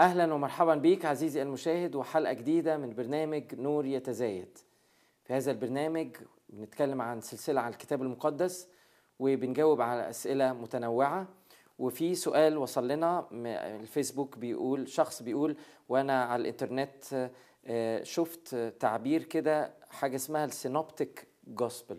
أهلا 0.00 0.34
ومرحبا 0.34 0.74
بيك 0.74 1.04
عزيزي 1.04 1.42
المشاهد 1.42 1.94
وحلقة 1.94 2.32
جديدة 2.32 2.76
من 2.76 2.94
برنامج 2.94 3.54
نور 3.54 3.86
يتزايد. 3.86 4.58
في 5.24 5.34
هذا 5.34 5.50
البرنامج 5.50 6.16
بنتكلم 6.48 7.02
عن 7.02 7.20
سلسلة 7.20 7.60
عن 7.60 7.72
الكتاب 7.72 8.02
المقدس 8.02 8.68
وبنجاوب 9.18 9.80
على 9.80 10.10
أسئلة 10.10 10.52
متنوعة. 10.52 11.26
وفي 11.78 12.14
سؤال 12.14 12.56
وصل 12.58 12.88
لنا 12.88 13.28
الفيسبوك 13.32 14.38
بيقول 14.38 14.88
شخص 14.88 15.22
بيقول 15.22 15.56
وأنا 15.88 16.24
على 16.24 16.40
الإنترنت 16.40 17.30
آه، 17.66 18.02
شفت 18.02 18.54
تعبير 18.80 19.22
كده 19.22 19.74
حاجة 19.90 20.16
اسمها 20.16 20.44
السينوبتيك 20.44 21.26
جوسبل. 21.46 21.98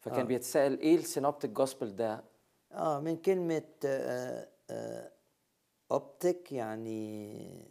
فكان 0.00 0.20
آه. 0.20 0.22
بيتساءل 0.22 0.78
إيه 0.78 0.94
السينوبتيك 0.96 1.50
جوسبل 1.50 1.96
ده؟ 1.96 2.24
آه 2.72 3.00
من 3.00 3.16
كلمة 3.16 3.62
آه 3.84 4.48
آه 4.70 5.10
اوبتيك 5.92 6.52
يعني 6.52 7.64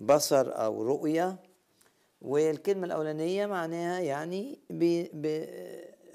بصر 0.00 0.64
أو 0.64 0.82
رؤية 0.82 1.36
والكلمة 2.20 2.86
الأولانية 2.86 3.46
معناها 3.46 4.00
يعني 4.00 4.58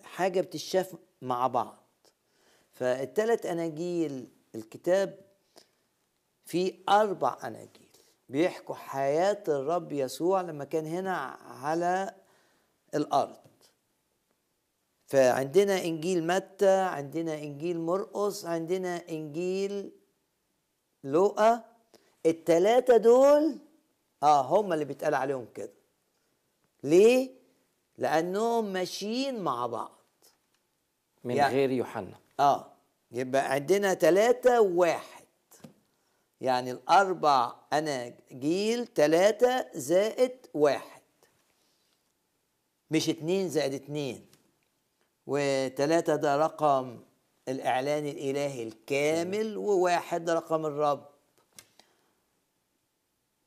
حاجة 0.04 0.42
بتشاف 0.42 0.96
مع 1.22 1.48
بعض. 1.48 1.84
فالتلات 2.72 3.46
أناجيل 3.46 4.28
الكتاب 4.56 5.20
فيه 6.46 6.74
أربع 6.90 7.38
أناجيل 7.44 7.90
بيحكوا 8.30 8.76
حياة 8.76 9.44
الرب 9.48 9.92
يسوع 9.92 10.42
لما 10.42 10.66
كان 10.66 10.86
هنا 10.86 11.18
على 11.42 12.16
الأرض. 12.96 13.38
فعندنا 15.06 15.84
إنجيل 15.84 16.28
متى 16.28 16.80
عندنا 16.80 17.34
إنجيل 17.34 17.80
مرقس 17.80 18.46
عندنا 18.46 19.10
إنجيل 19.10 19.92
لوقا 21.06 21.64
التلاتة 22.26 22.98
دول 22.98 23.58
آه 24.24 24.42
هم 24.42 24.74
اللي 24.74 24.86
بيتقال 24.86 25.16
عليهم 25.16 25.48
كده. 25.56 25.74
ليه؟ 26.84 27.30
لأنهم 27.98 28.66
ماشيين 28.74 29.40
مع 29.44 29.68
بعض. 29.68 29.92
من 31.24 31.36
يعني- 31.36 31.54
غير 31.56 31.72
يوحنا. 31.72 32.20
آه 32.40 32.72
يبقى 33.12 33.52
عندنا 33.52 33.94
تلاتة 33.94 34.62
وواحد 34.62 35.26
يعني 36.42 36.72
الأربع 36.72 37.54
أناجيل 37.74 38.88
تلاتة 38.88 39.66
زائد 39.74 40.48
واحد. 40.54 41.02
مش 42.92 43.10
اتنين 43.10 43.50
زائد 43.50 43.74
اتنين. 43.74 44.26
وتلاتة 45.28 46.16
ده 46.16 46.38
رقم 46.38 47.00
الإعلان 47.48 48.08
الإلهي 48.08 48.64
الكامل 48.64 49.58
وواحد 49.58 50.30
رقم 50.30 50.66
الرب. 50.66 51.06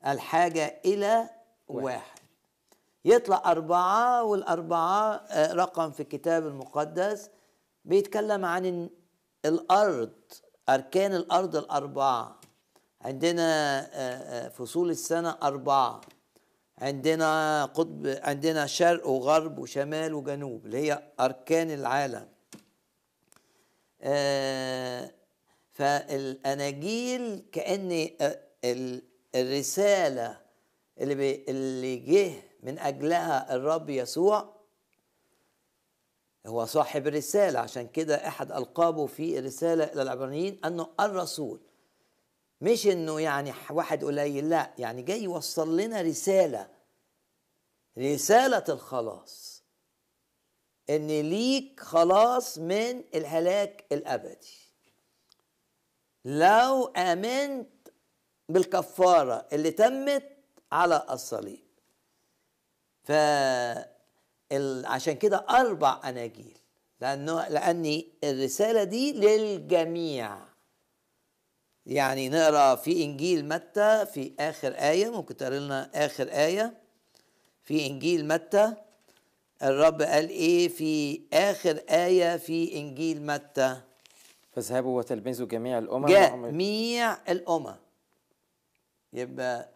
الحاجة 0.07 0.81
إلى 0.85 1.29
واحد. 1.67 2.19
يطلع 3.05 3.41
أربعة 3.45 4.23
والأربعة 4.23 5.13
آه، 5.15 5.53
رقم 5.53 5.91
في 5.91 5.99
الكتاب 5.99 6.47
المقدس 6.47 7.29
بيتكلم 7.85 8.45
عن 8.45 8.65
ال- 8.65 8.89
الأرض 9.45 10.11
أركان 10.69 11.15
الأرض 11.15 11.55
الأربعة. 11.55 12.39
عندنا 13.01 13.79
آه، 13.79 13.85
آه، 14.45 14.49
فصول 14.49 14.89
السنة 14.89 15.37
أربعة. 15.43 16.01
عندنا 16.77 17.65
قطب 17.65 18.17
عندنا 18.23 18.65
شرق 18.65 19.07
وغرب 19.07 19.59
وشمال 19.59 20.13
وجنوب 20.13 20.65
اللي 20.65 20.77
هي 20.77 21.03
أركان 21.19 21.71
العالم. 21.71 22.27
آه، 24.01 25.11
فالأناجيل 25.71 27.45
كأن 27.51 28.09
آه، 28.21 28.39
ال- 28.65 29.03
الرسالة 29.35 30.41
اللي 30.99 31.45
اللي 31.49 31.95
جه 31.95 32.31
من 32.63 32.79
أجلها 32.79 33.55
الرب 33.55 33.89
يسوع 33.89 34.55
هو 36.47 36.65
صاحب 36.65 37.07
الرسالة. 37.07 37.59
عشان 37.59 37.87
كده 37.87 38.27
أحد 38.27 38.51
ألقابه 38.51 39.05
في 39.05 39.39
الرسالة 39.39 39.83
إلى 39.83 40.01
العبرانيين 40.01 40.59
أنه 40.65 40.87
الرسول 40.99 41.59
مش 42.61 42.87
إنه 42.87 43.19
يعني 43.21 43.53
واحد 43.69 44.03
قليل 44.05 44.49
لا 44.49 44.73
يعني 44.77 45.01
جاي 45.01 45.23
يوصل 45.23 45.77
لنا 45.77 46.01
رسالة 46.01 46.69
رسالة 47.97 48.63
الخلاص. 48.69 49.58
إن 50.89 51.07
ليك 51.07 51.79
خلاص 51.79 52.57
من 52.57 53.03
الهلاك 53.15 53.85
الأبدي. 53.91 54.57
لو 56.25 56.85
آمنت 56.85 57.69
بالكفارة 58.49 59.47
اللي 59.53 59.71
تمت 59.71 60.23
على 60.71 61.05
الصليب. 61.09 61.65
ف 63.03 63.11
عشان 64.85 65.13
كده 65.13 65.45
أربع 65.49 66.01
أناجيل. 66.09 66.57
لأنه 67.01 67.47
لأن 67.47 68.03
الرسالة 68.23 68.83
دي 68.83 69.13
للجميع. 69.13 70.37
يعني 71.85 72.29
نقرأ 72.29 72.75
في 72.75 73.03
إنجيل 73.03 73.47
متى؟ 73.47 74.05
في 74.05 74.33
آخر 74.39 74.73
آية. 74.73 75.09
ممكن 75.09 75.37
تقرأ 75.37 75.59
لنا 75.59 75.91
آخر 76.05 76.27
آية. 76.31 76.77
في 77.63 77.85
إنجيل 77.87 78.27
متى؟ 78.27 78.73
الرب 79.63 80.01
قال 80.01 80.29
إيه 80.29 80.67
في 80.67 81.21
آخر 81.33 81.81
آية 81.89 82.37
في 82.37 82.75
إنجيل 82.77 83.25
متى؟ 83.25 83.81
فاذهبوا 84.51 84.97
وتلمذوا 84.97 85.47
جميع 85.47 85.77
الأمم. 85.77 86.05
جميع 86.07 87.13
الأمم. 87.31 87.75
يبقى 89.13 89.69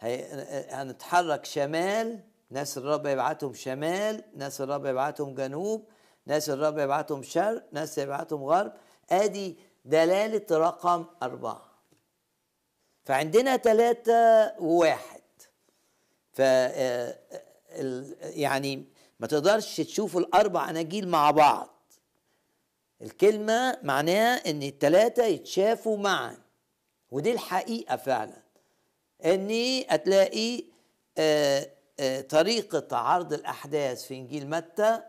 هي... 0.00 0.24
هنتحرك 0.70 1.44
شمال 1.44 2.20
ناس 2.50 2.78
الرب 2.78 3.06
يبعتهم 3.06 3.54
شمال 3.54 4.24
ناس 4.36 4.60
الرب 4.60 4.86
يبعتهم 4.86 5.34
جنوب 5.34 5.84
ناس 6.26 6.50
الرب 6.50 6.78
يبعتهم 6.78 7.22
شرق 7.22 7.66
ناس 7.72 7.98
يبعتهم 7.98 8.44
غرب. 8.44 8.72
آدي 9.10 9.56
دلالة 9.84 10.46
رقم 10.58 11.04
أربعة. 11.22 11.62
فعندنا 13.04 13.56
ثلاثة 13.56 14.52
وواحد. 14.60 15.20
ف 16.32 16.40
آه، 16.40 17.18
ال- 17.70 18.16
يعني 18.40 18.84
ما 19.20 19.26
تقدرش 19.26 19.76
تشوف 19.76 20.16
الأربع 20.16 20.70
أناجيل 20.70 21.08
مع 21.08 21.30
بعض. 21.30 21.68
الكلمة 23.02 23.78
معناها 23.82 24.50
إن 24.50 24.62
التلاتة 24.62 25.24
يتشافوا 25.24 25.96
معا 25.96 26.38
ودي 27.10 27.32
الحقيقة 27.32 27.96
فعلا. 27.96 28.42
إني 29.24 29.86
هتلاقي 29.88 30.64
آه، 31.18 31.70
آه، 32.00 32.20
طريقة 32.20 32.96
عرض 32.96 33.32
الأحداث 33.32 34.04
في 34.04 34.14
إنجيل 34.14 34.50
متى 34.50 35.02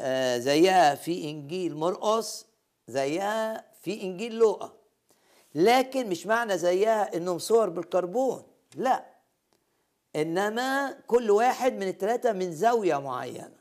آه، 0.00 0.38
زيها 0.38 0.94
في 0.94 1.30
إنجيل 1.30 1.76
مرقس 1.76 2.46
زيها 2.88 3.64
في 3.82 4.02
إنجيل 4.02 4.34
لوقا. 4.34 4.72
لكن 5.54 6.08
مش 6.08 6.26
معنى 6.26 6.58
زيها 6.58 7.16
إنهم 7.16 7.38
صور 7.38 7.68
بالكربون 7.68 8.42
لا. 8.74 9.17
إنما 10.16 10.90
كل 11.06 11.30
واحد 11.30 11.72
من 11.72 11.88
الثلاثة 11.88 12.32
من 12.32 12.52
زاوية 12.52 12.96
معينة. 13.00 13.58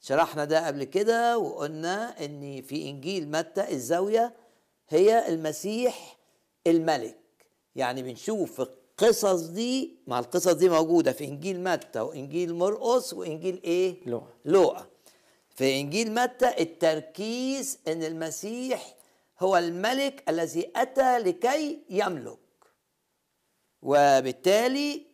شرحنا 0.00 0.44
ده 0.44 0.66
قبل 0.66 0.84
كده 0.84 1.38
وقلنا 1.38 2.24
إن 2.24 2.62
في 2.62 2.90
إنجيل 2.90 3.30
متى 3.30 3.70
الزاوية 3.72 4.36
هي 4.88 5.28
المسيح 5.28 6.16
الملك. 6.66 7.18
يعني 7.74 8.02
بنشوف 8.02 8.60
القصص 8.60 9.40
دي 9.40 9.96
مع 10.06 10.18
القصص 10.18 10.52
دي 10.52 10.68
موجودة 10.68 11.12
في 11.12 11.24
إنجيل 11.24 11.64
متى 11.64 12.00
وإنجيل 12.00 12.54
مرقس 12.54 13.12
وإنجيل 13.14 13.60
إيه؟ 13.64 13.96
لوقا. 14.06 14.30
لوقا. 14.44 14.86
في 15.54 15.80
إنجيل 15.80 16.14
متى 16.14 16.62
التركيز 16.62 17.78
إن 17.88 18.02
المسيح 18.04 18.94
هو 19.40 19.56
الملك 19.56 20.24
الذي 20.28 20.70
أتى 20.76 21.18
لكي 21.18 21.82
يملك. 21.90 22.38
وبالتالي 23.82 25.06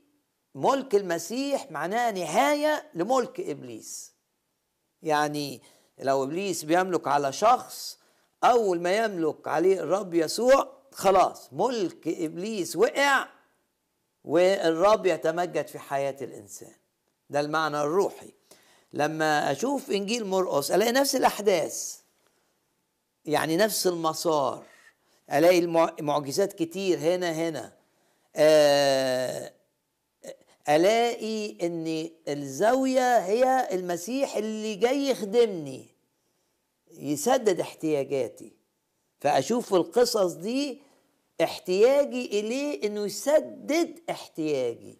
ملك 0.54 0.94
المسيح 0.94 1.70
معناه 1.70 2.10
نهاية 2.10 2.90
لملك 2.94 3.40
إبليس. 3.40 4.12
يعني 5.02 5.62
لو 5.98 6.24
إبليس 6.24 6.64
بيملك 6.64 7.08
على 7.08 7.32
شخص 7.32 7.98
أول 8.44 8.80
ما 8.80 8.96
يملك 8.96 9.48
عليه 9.48 9.80
الرب 9.80 10.14
يسوع 10.14 10.82
خلاص 10.92 11.52
ملك 11.52 12.08
إبليس 12.08 12.76
وقع 12.76 13.28
والرب 14.24 15.06
يتمجد 15.06 15.66
في 15.66 15.78
حياة 15.78 16.16
الإنسان. 16.20 16.74
ده 17.30 17.40
المعنى 17.40 17.80
الروحي. 17.80 18.34
لما 18.92 19.52
أشوف 19.52 19.90
إنجيل 19.90 20.26
مرقس 20.26 20.70
ألاقي 20.70 20.92
نفس 20.92 21.16
الأحداث. 21.16 22.00
يعني 23.24 23.56
نفس 23.56 23.86
المسار. 23.86 24.64
ألاقي 25.32 25.66
معجزات 26.00 26.52
كتير 26.52 26.98
هنا 26.98 27.32
هنا. 27.32 27.72
آه 28.36 29.52
ألاقي 30.68 31.66
إن 31.66 32.10
الزاوية 32.28 33.18
هي 33.18 33.68
المسيح 33.72 34.36
اللي 34.36 34.74
جاي 34.74 35.06
يخدمني 35.08 35.86
يسدد 36.90 37.60
احتياجاتي. 37.60 38.52
فأشوف 39.20 39.74
القصص 39.74 40.32
دي 40.32 40.82
احتياجي 41.42 42.40
إليه 42.40 42.86
إنه 42.86 43.04
يسدد 43.04 44.00
احتياجي 44.10 44.98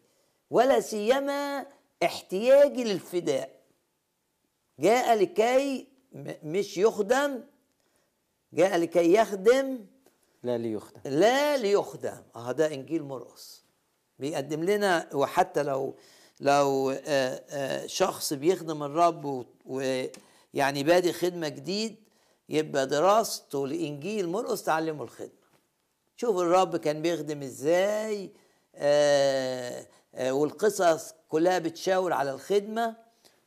ولا 0.51 0.81
سيما 0.81 1.67
احتياجي 2.03 2.85
للفداء. 2.85 3.63
جاء 4.79 5.15
لكي 5.15 5.87
مش 6.43 6.79
يخدم 6.79 7.45
جاء 8.53 8.77
لكي 8.77 9.13
يخدم 9.15 9.87
لا 10.43 10.59
ليخدم. 10.59 11.01
لا 11.05 11.57
ليخدم. 11.57 12.23
آه 12.37 12.53
ده 12.53 12.75
إنجيل 12.75 13.03
مرقس 13.03 13.62
بيقدم 14.23 14.65
لنا 14.65 15.09
وحتى 15.15 15.63
لو 15.63 15.95
لو 16.41 16.91
آه، 16.91 17.43
آه، 17.51 17.87
شخص 17.87 18.33
بيخدم 18.33 18.83
الرب 18.83 19.47
ويعني 19.67 20.83
بادئ 20.85 21.13
خدمة 21.13 21.49
جديد 21.49 21.97
يبقى 22.49 22.87
دراسته 22.87 23.67
لإنجيل 23.69 24.29
مرقس 24.29 24.63
تعلمه 24.63 25.03
الخدمة. 25.05 25.43
شوف 26.17 26.37
الرب 26.39 26.77
كان 26.77 27.03
بيخدم 27.03 27.43
إزاي 27.43 28.31
آه 28.77 29.87
والقصص 30.17 31.15
كلها 31.29 31.59
بتشاور 31.59 32.13
على 32.13 32.31
الخدمة. 32.31 32.97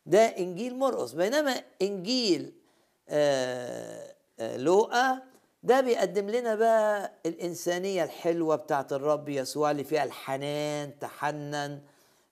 ده 0.05 0.19
إنجيل 0.19 0.75
مرقس. 0.75 1.11
بينما 1.11 1.61
إنجيل 1.81 2.53
لوقا 4.39 5.21
ده 5.65 5.81
بيقدم 5.81 6.29
لنا 6.29 6.55
بقى 6.55 7.11
الإنسانية 7.25 8.03
الحلوة 8.03 8.55
بتاعت 8.55 8.93
الرب 8.93 9.29
يسوع 9.29 9.71
اللي 9.71 9.83
فيها 9.83 10.03
الحنان 10.03 10.99
تحنن 10.99 11.79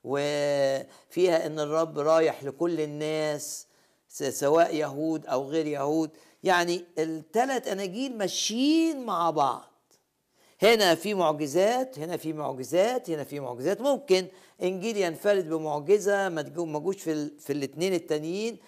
وفيها 0.04 1.46
إن 1.46 1.60
الرب 1.60 1.98
رايح 1.98 2.44
لكل 2.44 2.80
الناس 2.80 3.66
سواء 4.08 4.74
يهود 4.74 5.26
أو 5.26 5.44
غير 5.48 5.66
يهود. 5.66 6.10
يعني 6.44 6.84
الثلاث 6.98 7.68
أناجيل 7.68 8.18
ماشيين 8.18 9.04
مع 9.06 9.30
بعض. 9.30 9.70
هنا 10.62 10.94
في 10.94 11.14
معجزات 11.14 11.98
هنا 11.98 12.16
في 12.16 12.32
معجزات 12.32 13.10
هنا 13.10 13.24
في 13.24 13.40
معجزات. 13.40 13.80
ممكن 13.80 14.26
إنجيل 14.62 14.96
ينفرد 14.96 15.48
بمعجزة 15.48 16.28
ما 16.28 16.42
تجو- 16.42 16.64
ما 16.64 16.78
جوش 16.78 16.96
في. 17.02 17.30
في 17.38 17.52
الاثنين 17.52 17.94
التانيين. 17.94 18.58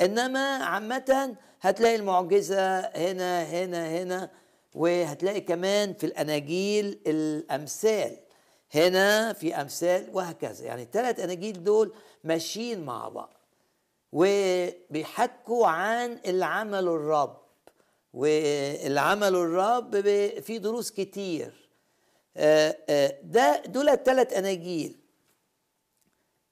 إنما 0.00 0.56
عامة 0.56 1.36
هتلاقي 1.60 1.96
المعجزة 1.96 2.78
هنا 2.80 3.42
هنا 3.44 3.88
هنا 4.02 4.30
وهتلاقي 4.74 5.40
كمان 5.40 5.94
في 5.94 6.06
الأناجيل 6.06 7.00
الأمثال. 7.06 8.16
هنا 8.74 9.32
في 9.32 9.54
أمثال 9.54 10.08
وهكذا. 10.12 10.64
يعني 10.66 10.82
الثلاث 10.82 11.20
أناجيل 11.20 11.64
دول 11.64 11.94
ماشيين 12.24 12.84
مع 12.84 13.08
بعض 13.08 13.32
وبيحكوا 14.12 15.66
عن 15.66 16.18
اللي 16.26 16.44
عمله 16.44 16.94
الرب. 16.94 17.36
واللي 18.12 19.00
عمله 19.00 19.42
الرب 19.42 20.00
في 20.40 20.58
دروس 20.58 20.90
كتير. 20.90 21.68
آه، 22.36 22.76
آه، 22.88 23.18
ده 23.22 23.62
دول 23.66 23.88
الثلاث 23.88 24.32
أناجيل. 24.32 24.96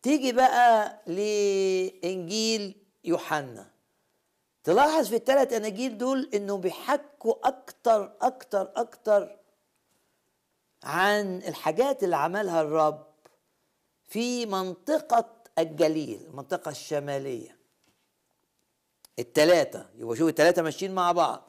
تيجي 0.03 0.33
بقى 0.33 1.01
لإنجيل 1.07 2.75
يوحنا. 3.05 3.74
تلاحظ 4.65 5.09
في 5.09 5.17
الثلاث 5.17 5.53
أناجيل 5.53 5.99
دول 5.99 6.31
انهم 6.35 6.61
بيحكوا 6.61 7.49
أكتر 7.49 8.13
أكتر 8.23 8.73
أكتر 8.77 9.37
عن 10.85 11.37
الحاجات 11.39 12.05
اللي 12.05 12.17
عملها 12.17 12.61
الرب 12.63 13.07
في 14.09 14.47
منطقة 14.47 15.31
الجليل 15.59 16.21
المنطقة 16.27 16.71
الشمالية. 16.71 17.57
التلاتة 19.19 19.87
يبقى 19.97 20.17
شوف 20.17 20.29
التلاتة 20.29 20.63
ماشيين 20.63 20.95
مع 20.95 21.13
بعض. 21.13 21.49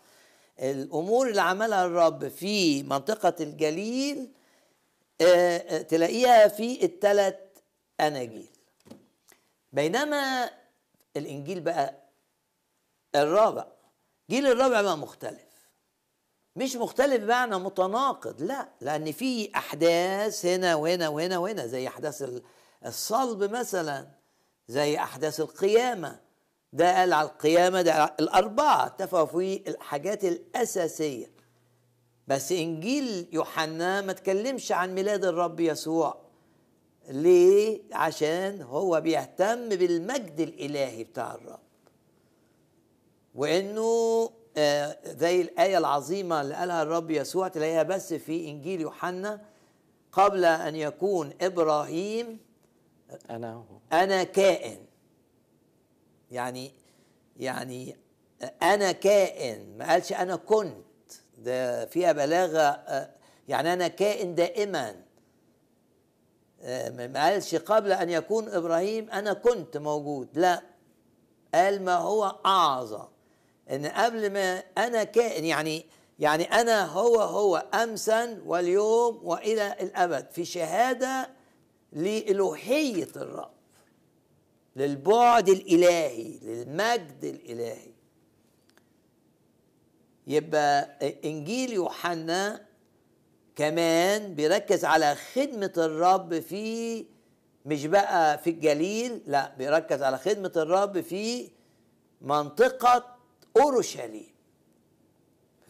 الأمور 0.59 1.29
اللي 1.29 1.41
عملها 1.41 1.85
الرب 1.85 2.27
في 2.27 2.83
منطقة 2.83 3.35
الجليل 3.39 4.31
آه، 5.21 5.57
آه، 5.57 5.81
تلاقيها 5.81 6.47
في 6.47 6.85
التلات 6.85 7.57
أناجيل. 7.99 8.49
بينما 9.73 10.49
الإنجيل 11.17 11.59
بقى 11.59 12.04
الرابع. 13.23 13.65
جيل 14.29 14.47
الرابع 14.47 14.81
بقى 14.81 14.97
مختلف. 14.97 15.45
مش 16.55 16.75
مختلف 16.75 17.23
بمعنى 17.23 17.55
متناقض 17.59 18.41
لا 18.41 18.69
لأن 18.81 19.11
في 19.11 19.51
أحداث 19.55 20.45
هنا 20.45 20.75
وهنا 20.75 21.09
وهنا 21.09 21.37
وهنا 21.37 21.67
زي 21.67 21.87
أحداث 21.87 22.21
ال- 22.21 22.43
الصلب 22.85 23.43
مثلا 23.51 24.07
زي 24.67 24.97
أحداث 24.97 25.39
القيامة. 25.39 26.19
ده 26.73 26.97
قال 26.99 27.13
على 27.13 27.27
القيامة 27.29 27.81
ده 27.81 28.15
الأربعة 28.19 28.85
اتفقوا 28.85 29.25
في 29.25 29.63
الحاجات 29.69 30.23
الأساسية. 30.25 31.31
بس 32.27 32.51
إنجيل 32.51 33.29
يوحنا 33.33 34.01
ما 34.01 34.13
تكلمش 34.13 34.71
عن 34.71 34.95
ميلاد 34.95 35.25
الرب 35.25 35.59
يسوع. 35.59 36.25
ليه؟ 37.09 37.81
عشان 37.93 38.61
هو 38.61 39.01
بيهتم 39.01 39.69
بالمجد 39.69 40.39
الإلهي 40.39 41.03
بتاع 41.03 41.35
الرب. 41.35 41.64
وإنه 43.35 44.29
آه، 44.57 44.97
زي 45.05 45.41
الآية 45.41 45.77
العظيمة 45.77 46.41
اللي 46.41 46.55
قالها 46.55 46.83
الرب 46.83 47.11
يسوع 47.11 47.47
تلاقيها 47.47 47.83
بس 47.83 48.13
في 48.13 48.49
إنجيل 48.49 48.81
يوحنا 48.81 49.41
قبل 50.11 50.45
أن 50.45 50.75
يكون 50.75 51.33
إبراهيم 51.41 52.39
أنا 53.29 53.53
هو. 53.53 53.77
أنا 53.93 54.23
كائن. 54.23 54.85
يعني 56.31 56.71
يعني 57.37 57.97
أنا 58.61 58.91
كائن. 58.91 59.77
ما 59.77 59.89
قالش 59.91 60.13
أنا 60.13 60.35
كنت. 60.35 60.85
ده 61.37 61.85
فيها 61.85 62.11
بلاغة 62.11 62.61
آه، 62.61 63.09
يعني 63.47 63.73
أنا 63.73 63.87
كائن 63.87 64.35
دائما. 64.35 64.95
آه، 66.61 66.89
ما 66.89 67.23
قالش 67.23 67.55
قبل 67.55 67.91
أن 67.91 68.09
يكون 68.09 68.49
إبراهيم 68.49 69.09
أنا 69.11 69.33
كنت 69.33 69.77
موجود. 69.77 70.29
لا 70.33 70.61
قال 71.53 71.83
ما 71.83 71.95
هو 71.95 72.35
أعظم. 72.45 73.14
إن 73.71 73.85
قبل 73.85 74.29
ما 74.33 74.63
أنا 74.77 75.03
كائن 75.03 75.45
يعني 75.45 75.85
يعني 76.19 76.43
أنا 76.43 76.85
هو 76.85 77.21
هو 77.21 77.57
امسا 77.57 78.41
واليوم 78.45 79.19
وإلى 79.23 79.75
الأبد. 79.81 80.27
في 80.31 80.45
شهادة 80.45 81.29
لالوهيه 81.93 83.07
الرب 83.15 83.51
للبعد 84.75 85.49
الإلهي 85.49 86.39
للمجد 86.41 87.23
الإلهي. 87.23 87.91
يبقى 90.27 90.89
إنجيل 91.25 91.73
يوحنا 91.73 92.65
كمان 93.55 94.35
بيركز 94.35 94.85
على 94.85 95.15
خدمة 95.15 95.73
الرب 95.77 96.39
في 96.39 97.05
مش 97.65 97.85
بقى 97.85 98.37
في 98.37 98.49
الجليل 98.49 99.21
لا 99.27 99.55
بيركز 99.57 100.01
على 100.03 100.17
خدمة 100.17 100.51
الرب 100.55 101.01
في 101.01 101.49
منطقة 102.21 103.14
أورشليم. 103.57 104.35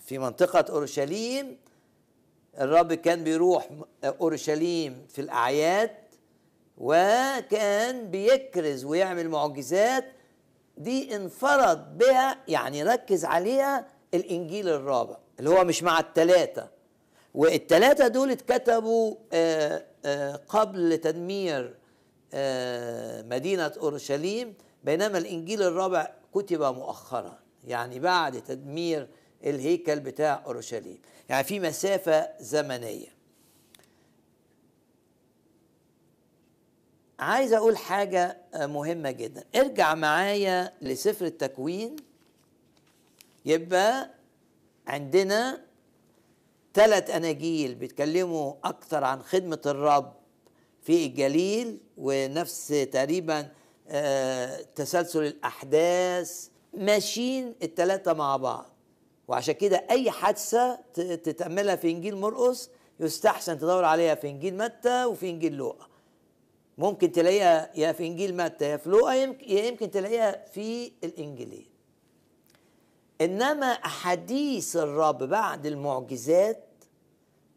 في 0.05 0.17
منطقة 0.17 0.65
أورشليم 0.73 1.57
الرب 2.59 2.93
كان 2.93 3.23
بيروح 3.23 3.69
أورشليم 4.03 5.05
في 5.09 5.21
الأعياد 5.21 5.91
وكان 6.77 8.11
بيكرز 8.11 8.85
ويعمل 8.85 9.29
معجزات. 9.29 10.05
دي 10.77 11.15
انفرد 11.15 11.97
بها 11.97 12.37
يعني 12.47 12.83
ركز 12.83 13.25
عليها 13.25 13.87
الإنجيل 14.13 14.69
الرابع 14.69 15.17
اللي 15.39 15.49
هو 15.49 15.63
مش 15.63 15.83
مع 15.83 15.99
الثلاثه 15.99 16.69
والثلاثه 17.33 18.07
دول 18.07 18.31
اتكتبوا 18.31 19.15
آه، 19.33 19.85
آه، 20.05 20.35
قبل 20.47 20.97
تدمير 20.97 21.75
آه، 22.33 23.21
مدينة 23.21 23.71
أورشليم 23.81 24.53
بينما 24.83 25.17
الإنجيل 25.17 25.61
الرابع 25.61 26.07
كتب 26.33 26.61
مؤخرا. 26.61 27.39
يعني 27.67 27.99
بعد 27.99 28.43
تدمير 28.43 29.07
الهيكل 29.45 29.99
بتاع 29.99 30.43
أورشليم. 30.45 30.97
يعني 31.29 31.43
في 31.43 31.59
مسافة 31.59 32.29
زمنية. 32.39 33.15
عايز 37.19 37.53
أقول 37.53 37.77
حاجة 37.77 38.37
مهمة 38.55 39.11
جدا. 39.11 39.43
ارجع 39.55 39.95
معايا 39.95 40.73
لسفر 40.81 41.25
التكوين. 41.25 41.95
يبقى 43.45 44.09
عندنا 44.87 45.61
ثلاث 46.73 47.09
أناجيل 47.09 47.75
بيتكلموا 47.75 48.53
أكثر 48.63 49.03
عن 49.03 49.21
خدمة 49.21 49.61
الرب 49.65 50.13
في 50.81 51.05
الجليل 51.05 51.77
ونفس 51.97 52.67
تقريبا 52.67 53.51
آه، 53.87 54.61
تسلسل 54.75 55.23
الأحداث 55.23 56.49
ماشيين 56.77 57.55
الثلاثه 57.63 58.13
مع 58.13 58.37
بعض. 58.37 58.65
وعشان 59.27 59.53
كده 59.53 59.85
أي 59.89 60.11
حادثة 60.11 60.75
ت- 60.75 60.99
تتأملها 61.01 61.75
في 61.75 61.91
إنجيل 61.91 62.15
مرقس 62.17 62.69
يستحسن 62.99 63.57
تدور 63.59 63.85
عليها 63.85 64.15
في 64.15 64.29
إنجيل 64.29 64.57
متى 64.57 65.05
وفي 65.05 65.29
إنجيل 65.29 65.53
لوقا. 65.53 65.87
ممكن 66.77 67.11
تلاقيها 67.11 67.71
يا 67.75 67.91
في 67.91 68.07
إنجيل 68.07 68.37
متى 68.37 68.65
يا 68.65 68.77
في 68.77 68.89
لوقا 68.89 69.13
يا 69.13 69.65
يمكن 69.65 69.91
تلاقيها 69.91 70.45
في 70.45 70.91
الانجيلين 71.03 71.65
إنما 73.21 73.65
أحاديث 73.65 74.75
الرب 74.75 75.23
بعد 75.23 75.65
المعجزات 75.65 76.63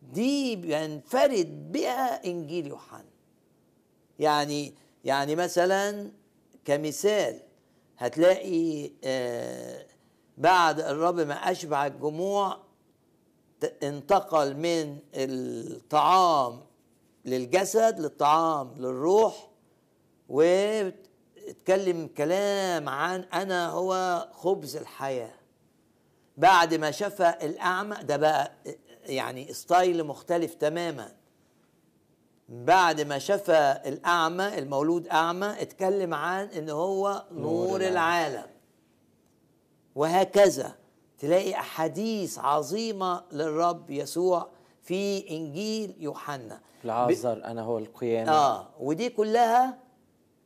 دي 0.02 0.56
بينفرد 0.56 1.72
بها 1.72 2.24
إنجيل 2.26 2.66
يوحنا. 2.66 3.04
يعني 4.18 4.74
يعني 5.04 5.36
مثلا 5.36 6.10
كمثال 6.64 7.40
هتلاقي 7.98 8.90
آه 9.04 9.86
بعد 10.38 10.80
الرب 10.80 11.20
ما 11.20 11.34
أشبع 11.34 11.86
الجموع 11.86 12.58
انتقل 13.82 14.56
من 14.56 14.98
الطعام 15.14 16.60
للجسد 17.24 18.00
للطعام 18.00 18.74
للروح 18.76 19.50
واتكلم 20.28 22.06
كلام 22.16 22.88
عن 22.88 23.20
أنا 23.20 23.68
هو 23.70 24.28
خبز 24.32 24.76
الحياة. 24.76 25.34
بعد 26.36 26.74
ما 26.74 26.90
شفى 26.90 27.34
الأعمى 27.42 27.96
ده 28.02 28.16
بقى 28.16 28.52
يعني 29.06 29.52
ستايل 29.52 30.04
مختلف 30.04 30.54
تماما. 30.54 31.17
بعد 32.48 33.00
ما 33.00 33.18
شفى 33.18 33.80
الأعمى 33.86 34.58
المولود 34.58 35.08
أعمى 35.08 35.62
اتكلم 35.62 36.14
عن 36.14 36.46
إن 36.46 36.70
هو 36.70 37.24
نور 37.32 37.40
نور 37.42 37.80
العالم. 37.80 37.92
العالم. 37.92 38.50
وهكذا 39.94 40.74
تلاقي 41.18 41.54
أحاديث 41.54 42.38
عظيمة 42.38 43.24
للرب 43.32 43.90
يسوع 43.90 44.48
في 44.82 45.30
إنجيل 45.30 45.94
يوحنا. 45.98 46.60
العازر 46.84 47.44
أنا 47.44 47.62
هو 47.62 47.78
القيامة. 47.78 48.32
آه 48.32 48.68
ودي 48.80 49.08
كلها 49.08 49.78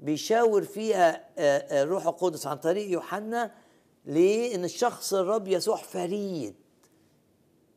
بيشاور 0.00 0.62
فيها 0.62 1.24
آه، 1.38 1.58
آه، 1.58 1.82
الروح 1.82 2.06
القدس 2.06 2.46
عن 2.46 2.56
طريق 2.56 2.90
يوحنا 2.90 3.50
لإن 4.04 4.64
الشخص 4.64 5.14
الرب 5.14 5.48
يسوع 5.48 5.76
فريد. 5.76 6.54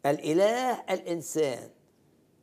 الإله 0.06 0.82
الإنسان. 0.90 1.70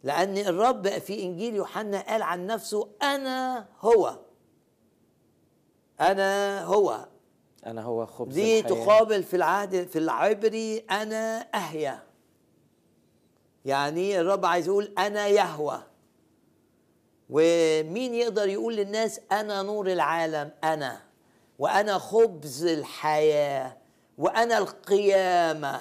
لأن 0.03 0.39
الرب 0.39 0.89
في 0.89 1.23
إنجيل 1.23 1.55
يوحنا 1.57 2.01
قال 2.01 2.23
عن 2.23 2.47
نفسه 2.47 2.89
أنا 3.03 3.67
هو. 3.81 4.19
أنا 6.01 6.65
هو. 6.65 7.09
أنا 7.67 7.83
هو 7.83 8.07
خبز 8.07 8.35
دي 8.35 8.61
الحياة. 8.61 8.85
تقابل 8.85 9.23
في 9.23 9.37
العهد 9.37 9.87
في 9.89 9.99
العبري 9.99 10.79
أنا 10.79 11.49
أهيا. 11.55 12.03
يعني 13.65 14.21
الرب 14.21 14.47
عايز 14.47 14.67
يقول 14.67 14.95
أنا 14.99 15.27
يهوى. 15.27 15.83
ومين 17.31 18.15
يقدر 18.15 18.49
يقول 18.49 18.77
للناس 18.77 19.21
أنا 19.33 19.63
نور 19.63 19.87
العالم؟ 19.93 20.51
أنا. 20.65 21.01
وأنا 21.59 21.99
خبز 21.99 22.65
الحياة. 22.65 23.77
وأنا 24.19 24.59
القيامة. 24.59 25.81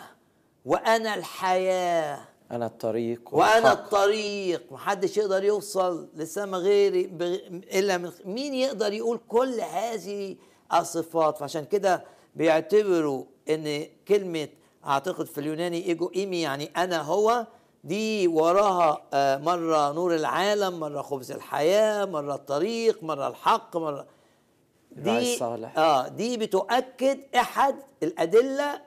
وأنا 0.65 1.15
الحياة. 1.15 2.30
أنا 2.51 2.65
الطريق 2.65 3.21
والحق. 3.31 3.65
الطريق 3.71 4.63
محدش 4.71 5.17
يقدر 5.17 5.43
يوصل 5.43 6.09
للسما 6.15 6.57
غيري 6.57 7.07
بغ- 7.07 7.39
إلا 7.73 7.97
من 7.97 8.11
مين 8.25 8.53
يقدر 8.53 8.93
يقول 8.93 9.19
كل 9.27 9.61
هذه 9.61 10.35
الصفات 10.73 11.37
فعشان 11.37 11.65
كده 11.65 12.03
بيعتبروا 12.35 13.23
إن 13.49 13.85
كلمة 14.07 14.47
أعتقد 14.85 15.25
في 15.25 15.37
اليوناني 15.37 15.85
إيجو 15.85 16.11
إيمي 16.15 16.41
يعني 16.41 16.71
أنا 16.77 17.01
هو 17.01 17.47
دي 17.83 18.27
وراها 18.27 19.03
آه، 19.13 19.37
مرة 19.37 19.91
نور 19.91 20.15
العالم 20.15 20.79
مرة 20.79 21.01
خبز 21.01 21.31
الحياة 21.31 22.05
مرة 22.05 22.35
الطريق 22.35 23.03
مرة 23.03 23.27
الحق 23.27 23.77
الراعي 23.77 24.05
دي 24.91 25.33
الصالح. 25.33 25.77
آه 25.77 26.07
دي 26.07 26.37
بتؤكد 26.37 27.19
أحد 27.35 27.75
الأدلة 28.03 28.81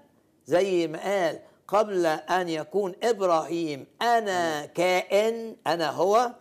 زي 0.46 0.86
ما 0.88 0.98
قال 1.02 1.38
قبل 1.68 2.06
أن 2.06 2.48
يكون 2.48 2.94
إبراهيم 3.02 3.86
أنا 4.02 4.66
كائن 4.66 5.56
أنا 5.66 5.90
هو. 5.90 6.32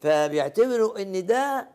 فبيعتبروا 0.00 1.02
إن 1.02 1.26
ده 1.26 1.68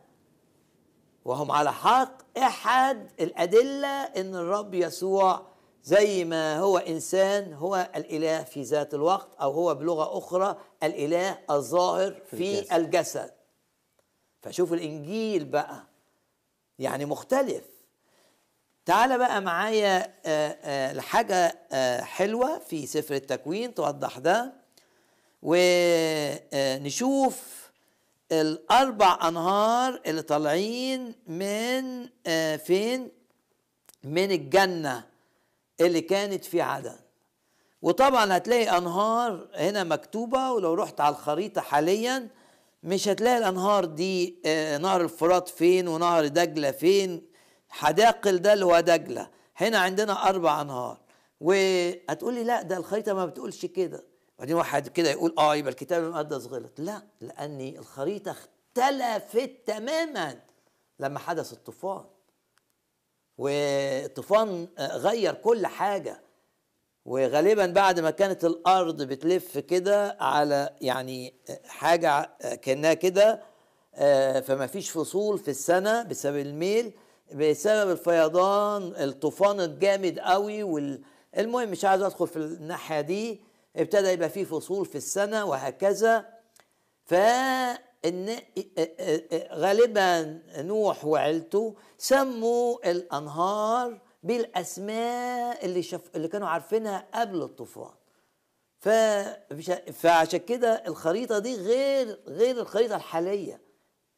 وهم 1.24 1.50
على 1.52 1.72
حق 1.72 2.38
أحد 2.38 3.10
الأدلة 3.20 3.88
إن 4.02 4.34
الرب 4.34 4.74
يسوع 4.74 5.42
زي 5.84 6.24
ما 6.24 6.58
هو 6.58 6.78
إنسان 6.78 7.52
هو 7.52 7.88
الإله 7.96 8.42
في 8.42 8.62
ذات 8.62 8.94
الوقت 8.94 9.28
أو 9.40 9.52
هو 9.52 9.74
بلغة 9.74 10.18
أخرى 10.18 10.56
الإله 10.82 11.38
الظاهر 11.50 12.12
في 12.12 12.36
في 12.36 12.60
الجسد. 12.60 12.72
الجسد. 12.72 13.30
فشوف 14.42 14.72
الإنجيل 14.72 15.44
بقى 15.44 15.82
يعني 16.78 17.04
مختلف. 17.04 17.64
تعال 18.86 19.18
بقى 19.18 19.40
معايا 19.40 20.12
آه، 20.26 20.56
آه، 20.64 20.92
لحاجة 20.92 21.58
آه، 21.72 22.00
حلوة 22.00 22.58
في 22.58 22.86
سفر 22.86 23.14
التكوين 23.14 23.74
توضح 23.74 24.18
ده. 24.18 24.52
ونشوف 26.52 27.70
الأربع 28.32 29.28
أنهار 29.28 30.00
اللي 30.06 30.22
طالعين 30.22 31.14
من 31.26 32.08
فين؟ 32.58 33.08
من 34.04 34.30
الجنة 34.32 35.04
اللي 35.80 36.00
كانت 36.00 36.44
في 36.44 36.60
عدن. 36.60 36.96
وطبعا 37.82 38.36
هتلاقي 38.36 38.78
أنهار 38.78 39.48
هنا 39.54 39.84
مكتوبة 39.84 40.52
ولو 40.52 40.74
رحت 40.74 41.00
على 41.00 41.14
الخريطة 41.14 41.60
حاليا 41.60 42.28
مش 42.82 43.08
هتلاقي 43.08 43.38
الأنهار 43.38 43.84
دي 43.84 44.36
نهر 44.80 45.00
الفرات 45.00 45.48
فين 45.48 45.88
ونهر 45.88 46.26
دجلة 46.26 46.70
فين. 46.70 47.35
حداقل 47.68 48.38
ده 48.38 48.52
اللي 48.52 48.64
هو 48.64 48.80
دجلة. 48.80 49.30
هنا 49.56 49.78
عندنا 49.78 50.28
أربع 50.28 50.60
أنهار. 50.60 51.00
وهتقولي 51.40 52.44
لا 52.44 52.62
ده 52.62 52.76
الخريطة 52.76 53.14
ما 53.14 53.26
بتقولش 53.26 53.66
كده. 53.66 54.04
بعدين 54.38 54.56
واحد 54.56 54.88
كده 54.88 55.10
يقول 55.10 55.34
آه 55.38 55.56
يبقى 55.56 55.70
الكتاب 55.70 56.04
المقدس 56.04 56.46
غلط. 56.46 56.80
لا 56.80 57.02
لأن 57.20 57.60
الخريطة 57.60 58.30
اختلفت 58.30 59.50
تماما 59.66 60.40
لما 61.00 61.18
حدث 61.18 61.52
الطوفان. 61.52 62.04
والطوفان 63.38 64.68
آه، 64.78 64.96
غير 64.96 65.34
كل 65.34 65.66
حاجة. 65.66 66.22
وغالبا 67.04 67.66
بعد 67.66 68.00
ما 68.00 68.10
كانت 68.10 68.44
الأرض 68.44 69.02
بتلف 69.02 69.58
كده 69.58 70.16
على 70.20 70.76
يعني 70.80 71.34
حاجة 71.66 72.22
كأنها 72.62 72.94
كده 72.94 73.42
آه، 73.94 74.40
فما 74.40 74.66
فيش 74.66 74.90
فصول 74.90 75.38
في 75.38 75.50
السنة 75.50 76.02
بسبب 76.02 76.36
الميل. 76.36 76.92
بسبب 77.34 77.90
الفيضان 77.90 78.82
الطوفان 78.96 79.60
الجامد 79.60 80.18
قوي 80.18 80.62
والمهم 80.62 81.68
مش 81.70 81.84
عايز 81.84 82.02
ادخل 82.02 82.26
في 82.28 82.36
الناحية 82.36 83.00
دي 83.00 83.40
ابتدى 83.76 84.08
يبقى 84.08 84.28
فيه 84.28 84.44
فصول 84.44 84.86
في 84.86 84.94
السنة 84.94 85.44
وهكذا. 85.44 86.26
ف 87.04 87.14
غالبا 89.52 90.40
نوح 90.56 91.04
وعيلته 91.04 91.74
سموا 91.98 92.90
الأنهار 92.90 94.00
بالأسماء 94.22 95.64
اللي 95.64 95.82
شف 95.82 96.00
اللي 96.14 96.28
كانوا 96.28 96.48
عارفينها 96.48 97.06
قبل 97.14 97.42
الطوفان. 97.42 97.94
ف 98.78 98.88
فعشان 99.92 100.40
كده 100.40 100.82
الخريطة 100.86 101.38
دي 101.38 101.56
غير 101.56 102.18
غير 102.28 102.60
الخريطة 102.60 102.96
الحالية 102.96 103.60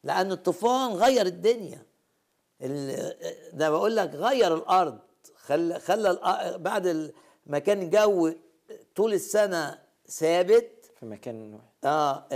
لأن 0.03 0.31
الطوفان 0.31 0.91
غير 0.93 1.25
الدنيا. 1.25 1.75
ال- 1.75 1.88
ده 3.53 3.69
بقول 3.69 3.95
لك 3.95 4.09
غير 4.15 4.55
الأرض. 4.55 4.99
خلى 5.35 5.79
خلى 5.79 6.17
بعد 6.59 7.11
ما 7.45 7.59
كان 7.59 7.81
الجو 7.81 8.31
طول 8.95 9.13
السنة 9.13 9.79
ثابت. 10.07 10.91
في 10.99 11.05
مكان 11.05 11.53
واحد. 11.53 11.63
آه 11.85 12.27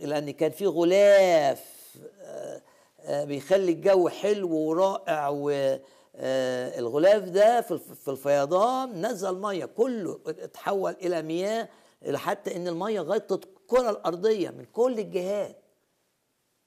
لأن 0.00 0.30
كان 0.30 0.50
في 0.50 0.66
غلاف 0.66 1.64
آه 2.20 2.62
آه 3.00 3.24
بيخلي 3.24 3.72
الجو 3.72 4.08
حلو 4.08 4.50
ورائع 4.56 5.28
والغلاف 5.28 7.22
ده 7.22 7.60
في 7.60 7.70
الف- 7.70 7.92
في 7.92 8.08
الفيضان 8.10 9.06
نزل 9.06 9.34
مية. 9.38 9.64
كله 9.64 10.20
اتحول 10.26 10.92
إلى 11.02 11.22
مياه 11.22 11.68
حتى 12.14 12.56
إن 12.56 12.68
الميه 12.68 13.00
غطت 13.00 13.44
الكرة 13.44 13.90
الأرضية 13.90 14.50
من 14.50 14.64
كل 14.64 14.98
الجهات. 14.98 15.56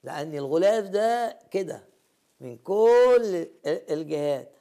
لأن 0.03 0.35
الغلاف 0.35 0.85
ده 0.85 1.39
كده. 1.51 1.83
من 2.39 2.57
كل 2.57 3.47
الجهات. 3.65 4.51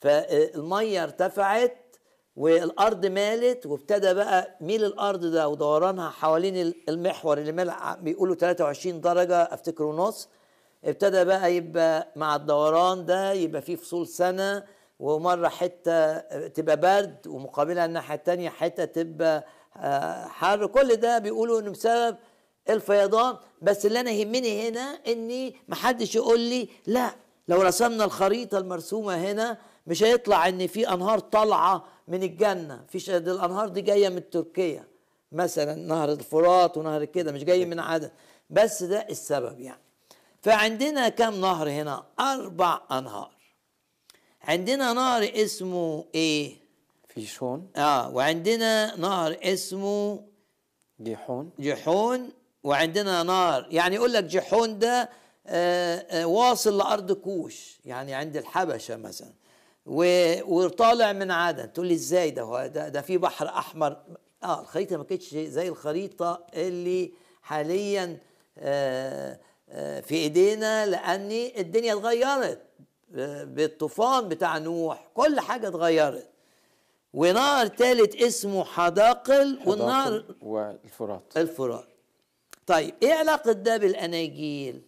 فالمية 0.00 1.02
ارتفعت 1.04 1.96
والأرض 2.36 3.06
مالت 3.06 3.66
وابتدى 3.66 4.14
بقى 4.14 4.56
ميل 4.60 4.84
الأرض 4.84 5.24
ده 5.24 5.48
ودورانها 5.48 6.10
حوالين 6.10 6.74
المحور 6.88 7.38
اللي 7.38 7.52
مال 7.52 7.72
بيقولوا 8.00 8.34
23 8.34 9.00
درجة 9.00 9.36
أفتكر 9.42 9.84
ونص. 9.84 10.28
ابتدى 10.84 11.24
بقى 11.24 11.54
يبقى 11.54 12.12
مع 12.16 12.36
الدوران 12.36 13.04
ده 13.06 13.32
يبقى 13.32 13.62
فيه 13.62 13.76
فصول 13.76 14.06
سنة 14.06 14.64
ومرة 15.00 15.48
حتة 15.48 16.18
تبقى 16.48 16.76
برد 16.76 17.26
ومقابلها 17.26 17.84
الناحية 17.84 18.14
التانية 18.14 18.48
حتة 18.48 18.84
تبقى 18.84 19.46
آه، 19.76 20.24
حر. 20.26 20.66
كل 20.66 20.96
ده 20.96 21.18
بيقولوا 21.18 21.60
إنه 21.60 21.70
بسبب 21.70 22.16
الفيضان 22.70 23.36
بس 23.62 23.86
اللي 23.86 24.00
أنا 24.00 24.10
يهمني 24.10 24.68
هنا 24.68 24.80
إني 25.06 25.54
محدش 25.68 26.14
يقول 26.14 26.40
لي 26.40 26.68
لا 26.86 27.14
لو 27.48 27.62
رسمنا 27.62 28.04
الخريطة 28.04 28.58
المرسومة 28.58 29.16
هنا 29.16 29.58
مش 29.86 30.02
هيطلع 30.02 30.48
إن 30.48 30.66
في 30.66 30.88
أنهار 30.88 31.18
طالعة 31.18 31.84
من 32.08 32.22
الجنة 32.22 32.84
فيش 32.88 33.10
دي 33.10 33.30
الأنهار 33.30 33.68
دي 33.68 33.80
جاية 33.80 34.08
من 34.08 34.30
تركيا 34.30 34.84
مثلا 35.32 35.74
نهر 35.74 36.12
الفرات 36.12 36.76
ونهر 36.76 37.04
كده 37.04 37.32
مش 37.32 37.44
جاي 37.44 37.64
من 37.64 37.80
عدن 37.80 38.10
بس 38.50 38.82
ده 38.82 39.06
السبب 39.10 39.60
يعني. 39.60 39.80
فعندنا 40.42 41.08
كم 41.08 41.40
نهر 41.40 41.70
هنا؟ 41.70 42.04
أربع 42.20 42.80
أنهار. 42.92 43.30
عندنا 44.42 44.92
نهر 44.92 45.30
اسمه 45.34 46.04
إيه؟ 46.14 46.56
فيشون. 47.08 47.70
آه 47.76 48.10
وعندنا 48.14 48.96
نهر 48.96 49.36
اسمه 49.42 50.20
جيحون. 51.00 51.50
جحون 51.58 52.28
وعندنا 52.68 53.22
نار. 53.22 53.66
يعني 53.70 53.94
يقول 53.94 54.12
لك 54.12 54.24
جحون 54.24 54.78
ده 54.78 55.10
آه، 55.46 55.96
آه، 55.96 56.26
واصل 56.26 56.78
لأرض 56.78 57.12
كوش 57.12 57.80
يعني 57.84 58.14
عند 58.14 58.36
الحبشة 58.36 58.96
مثلا. 58.96 59.32
وطالع 59.86 61.12
من 61.12 61.30
عدن. 61.30 61.72
تقول 61.72 61.86
لي 61.86 61.94
إزاي 61.94 62.30
ده؟ 62.30 62.42
هو 62.42 62.66
ده, 62.66 62.88
ده 62.88 63.00
في 63.00 63.18
بحر 63.18 63.46
أحمر. 63.48 63.96
آه 64.44 64.60
الخريطة 64.60 64.96
ما 64.96 65.04
كانتش 65.04 65.34
زي 65.34 65.68
الخريطة 65.68 66.46
اللي 66.54 67.12
حاليا 67.42 68.18
آه، 68.58 69.38
في 70.00 70.14
إيدينا 70.14 70.86
لأن 70.86 71.30
الدنيا 71.58 71.92
اتغيرت. 71.94 72.62
بالطوفان 73.44 74.28
بتاع 74.28 74.58
نوح 74.58 75.08
كل 75.14 75.40
حاجة 75.40 75.68
اتغيرت. 75.68 76.28
ونهر 77.14 77.66
تالت 77.66 78.14
اسمه 78.22 78.64
حداقل 78.64 79.58
والنهر 79.66 80.04
حداقل 80.06 80.36
والفرات. 80.42 81.22
الفرات. 81.36 81.84
طيب 82.68 82.94
إيه 83.02 83.14
علاقة 83.14 83.52
ده 83.52 83.76
بالأناجيل؟ 83.76 84.82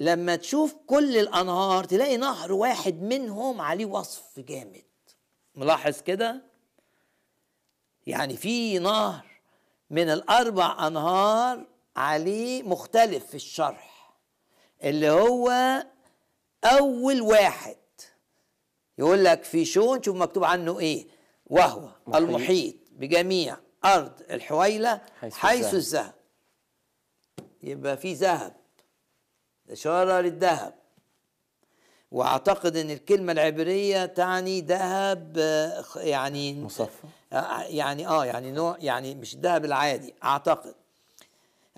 لما 0.00 0.36
تشوف 0.36 0.74
كل 0.86 1.16
الأنهار 1.16 1.84
تلاقي 1.84 2.16
نهر 2.16 2.52
واحد 2.52 3.02
منهم 3.02 3.60
عليه 3.60 3.86
وصف 3.86 4.40
جامد. 4.40 4.84
ملاحظ 5.54 6.00
كده؟ 6.00 6.42
يعني 8.06 8.36
في 8.36 8.78
نهر 8.78 9.26
من 9.90 10.08
الأربع 10.10 10.86
أنهار 10.86 11.66
عليه 11.96 12.62
مختلف 12.62 13.26
في 13.26 13.34
الشرح 13.34 14.14
اللي 14.82 15.10
هو 15.10 15.50
أول 16.64 17.20
واحد. 17.20 17.76
يقول 18.98 19.24
لك 19.24 19.44
في 19.44 19.64
شون 19.64 20.02
شوف 20.02 20.16
مكتوب 20.16 20.44
عنه 20.44 20.78
إيه؟ 20.78 21.06
وهو 21.46 21.88
محيط. 22.06 22.16
المحيط 22.16 22.74
بجميع 22.92 23.56
أرض 23.84 24.12
الحويلة 24.30 25.00
حيث 25.20 25.34
حيث, 25.34 25.74
الذهب. 25.74 26.14
يبقى 27.62 27.96
في 27.96 28.14
ذهب. 28.14 28.56
اشاره 29.70 30.20
للذهب. 30.20 30.74
وأعتقد 32.12 32.76
إن 32.76 32.90
الكلمة 32.90 33.32
العبرية 33.32 34.06
تعني 34.06 34.60
ذهب 34.60 35.36
آه، 35.38 35.84
يعني 35.96 36.54
مصفى. 36.62 37.06
آه، 37.32 37.62
يعني 37.62 38.06
آه 38.06 38.24
يعني 38.26 38.50
نوع 38.52 38.76
يعني 38.80 39.14
مش 39.14 39.34
الذهب 39.34 39.64
العادي 39.64 40.14
أعتقد. 40.24 40.74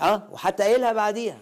آه 0.00 0.28
وحتى 0.32 0.62
قايلها 0.62 0.92
بعديها. 0.92 1.40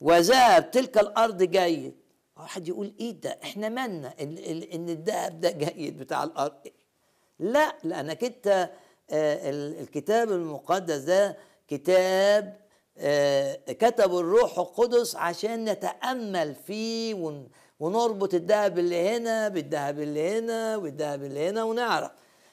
وذهب 0.00 0.70
تلك 0.70 0.98
الأرض 0.98 1.42
جيد. 1.42 1.94
واحد 2.36 2.68
يقول 2.68 2.94
إيه 3.00 3.10
ده؟ 3.20 3.38
إحنا 3.42 3.68
مالنا؟ 3.68 4.14
إن 4.20 4.32
ال- 4.38 4.72
إن 4.72 4.88
الذهب 4.88 5.40
ده 5.40 5.50
جيد 5.50 5.98
بتاع 5.98 6.24
الأرض. 6.24 6.54
لا 7.38 7.76
لأنك 7.84 8.24
أنت 8.24 8.70
الكتاب 9.10 10.32
المقدس 10.32 10.96
ده 10.98 11.36
كتاب 11.68 12.66
آه، 12.98 13.54
كتبه 13.66 14.20
الروح 14.20 14.58
القدس 14.58 15.16
عشان 15.16 15.64
نتأمل 15.64 16.54
فيه 16.54 17.14
ون- 17.14 17.48
ونربط 17.80 18.34
الذهب 18.34 18.78
اللي 18.78 19.16
هنا 19.16 19.48
بالذهب 19.48 20.00
اللي 20.00 20.38
هنا 20.38 20.76
والذهب 20.76 21.22
اللي 21.24 21.48
هنا 21.48 21.64
ونعرف. 21.64 22.10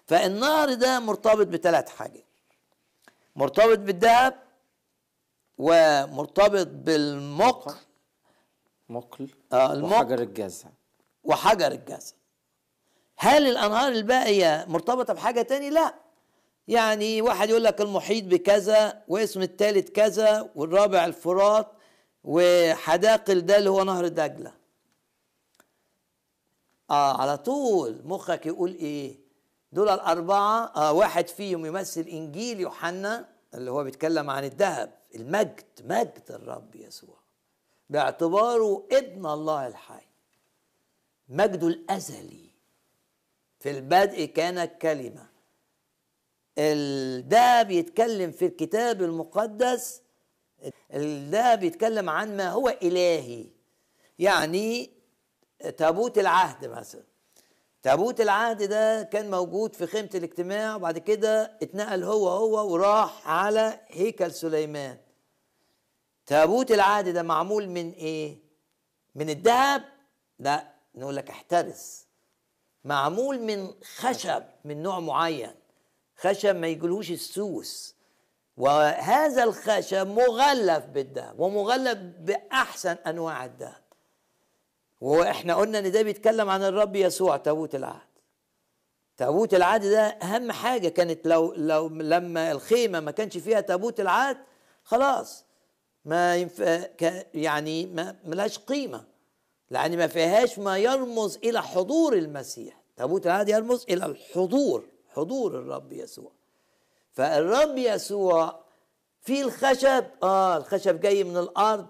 فالنهر 0.08 0.74
ده 0.74 1.00
مرتبط 1.00 1.48
بثلاث 1.48 1.90
حاجات 1.90 2.24
مرتبط 3.36 3.80
بالذهب 3.80 4.36
ومرتبط 5.58 6.68
بالمق 6.68 7.78
مقل. 8.90 9.30
آه، 9.54 9.74
المق- 9.74 9.92
وحجر 9.98 10.20
الجزع. 10.22 10.68
وحجر 11.24 11.72
الجسد 11.72 12.16
هل 13.18 13.48
الأنهار 13.48 13.92
الباقية 13.92 14.66
مرتبطة 14.68 15.14
بحاجة 15.14 15.42
تاني؟ 15.42 15.70
لا. 15.70 15.94
يعني 16.68 17.22
واحد 17.22 17.50
يقول 17.50 17.64
لك 17.64 17.82
المحيط 17.82 18.24
بكذا 18.24 19.04
واسم 19.08 19.42
الثالث 19.42 19.90
كذا 19.90 20.52
والرابع 20.56 21.06
الفرات 21.06 21.68
وحداقل 22.24 23.42
ده 23.46 23.58
اللي 23.58 23.70
هو 23.70 23.84
نهر 23.84 24.08
دجلة. 24.08 24.54
آه 26.90 27.22
على 27.22 27.38
طول 27.38 28.02
مخك 28.06 28.46
يقول 28.46 28.74
إيه؟ 28.76 29.20
دول 29.72 29.90
الأربعة 29.90 30.72
آه 30.76 30.92
واحد 30.94 31.28
فيهم 31.28 31.66
يمثل 31.66 32.02
إنجيل 32.02 32.60
يوحنا 32.60 33.30
اللي 33.54 33.72
هو 33.72 33.84
بيتكلم 33.84 34.30
عن 34.30 34.44
الذهب 34.44 34.94
المجد 35.16 35.64
مجد 35.84 36.24
الرب 36.30 36.76
يسوع. 36.76 37.18
باعتباره 37.90 38.88
ابن 38.92 39.26
الله 39.26 39.68
الحي. 39.68 40.06
مجده 41.30 41.68
الأزلي. 41.68 42.50
في 43.60 43.72
البدء 43.72 44.26
كان 44.26 44.58
الكلمة 44.58 45.22
ال- 45.22 45.33
ده 47.20 47.64
بيتكلم 47.64 48.32
في 48.32 48.46
الكتاب 48.46 49.02
المقدس. 49.02 50.02
ال- 50.94 51.32
ده 51.32 51.56
بيتكلم 51.56 52.10
عن 52.10 52.38
ما 52.38 52.50
هو 52.50 52.70
إلهي. 52.70 53.46
يعني 54.20 54.90
تابوت 55.78 56.18
العهد 56.18 56.66
مثلا. 56.66 57.04
تابوت 57.84 58.22
العهد 58.22 58.64
ده 58.64 59.04
كان 59.04 59.32
موجود 59.32 59.76
في 59.76 59.88
خيمة 59.88 60.10
الاجتماع 60.16 60.76
وبعد 60.76 60.98
كده 60.98 61.58
اتنقل 61.62 62.04
هو 62.04 62.30
هو 62.30 62.74
وراح 62.74 63.28
على 63.30 63.80
هيكل 63.88 64.32
سليمان. 64.32 64.98
تابوت 66.26 66.72
العهد 66.72 67.10
ده 67.10 67.24
معمول 67.24 67.68
من 67.70 67.92
إيه؟ 67.92 68.38
من 69.16 69.30
الذهب؟ 69.30 69.84
لا 70.40 70.74
نقول 70.96 71.16
لك 71.16 71.30
احترس. 71.30 72.06
معمول 72.84 73.40
من 73.42 73.74
خشب 73.96 74.44
من 74.66 74.84
نوع 74.84 75.00
معين. 75.00 75.52
خشب 76.24 76.56
ما 76.56 76.68
يجلوش 76.68 77.12
السوس. 77.12 77.96
وهذا 78.58 79.44
الخشب 79.44 80.08
مغلف 80.08 80.86
بالذهب 80.86 81.40
ومغلف 81.40 81.98
بأحسن 82.20 82.96
أنواع 83.08 83.46
الذهب 83.46 83.84
وإحنا 85.02 85.56
قلنا 85.56 85.80
إن 85.80 85.92
ده 85.92 86.02
بيتكلم 86.02 86.50
عن 86.50 86.64
الرب 86.64 86.96
يسوع 86.96 87.38
تابوت 87.38 87.76
العهد. 87.76 88.08
تابوت 89.18 89.54
العهد 89.54 89.86
ده 89.86 90.02
أهم 90.02 90.52
حاجة 90.52 90.90
كانت 90.90 91.28
لو 91.28 91.54
لو 91.54 91.88
لما 91.88 92.52
الخيمة 92.52 93.00
ما 93.00 93.12
كانش 93.12 93.38
فيها 93.38 93.62
تابوت 93.62 94.00
العهد 94.00 94.38
خلاص. 94.84 95.46
ما 96.06 96.36
ينفع 96.36 96.86
يعني 97.34 97.86
ما 97.86 98.16
ملهاش 98.26 98.60
قيمة. 98.60 99.04
لأن 99.70 99.98
ما 99.98 100.08
فيهاش 100.08 100.60
ما 100.60 100.78
يرمز 100.78 101.38
إلى 101.44 101.62
حضور 101.62 102.14
المسيح. 102.14 102.82
تابوت 102.98 103.26
العهد 103.26 103.50
يرمز 103.50 103.86
إلى 103.90 104.06
الحضور. 104.06 104.93
حضور 105.16 105.60
الرب 105.60 105.94
يسوع. 105.94 106.32
فالرب 107.12 107.78
يسوع 107.78 108.64
في 109.22 109.42
الخشب 109.42 110.06
آه 110.24 110.58
الخشب 110.58 111.00
جاي 111.00 111.24
من 111.24 111.38
الأرض 111.38 111.88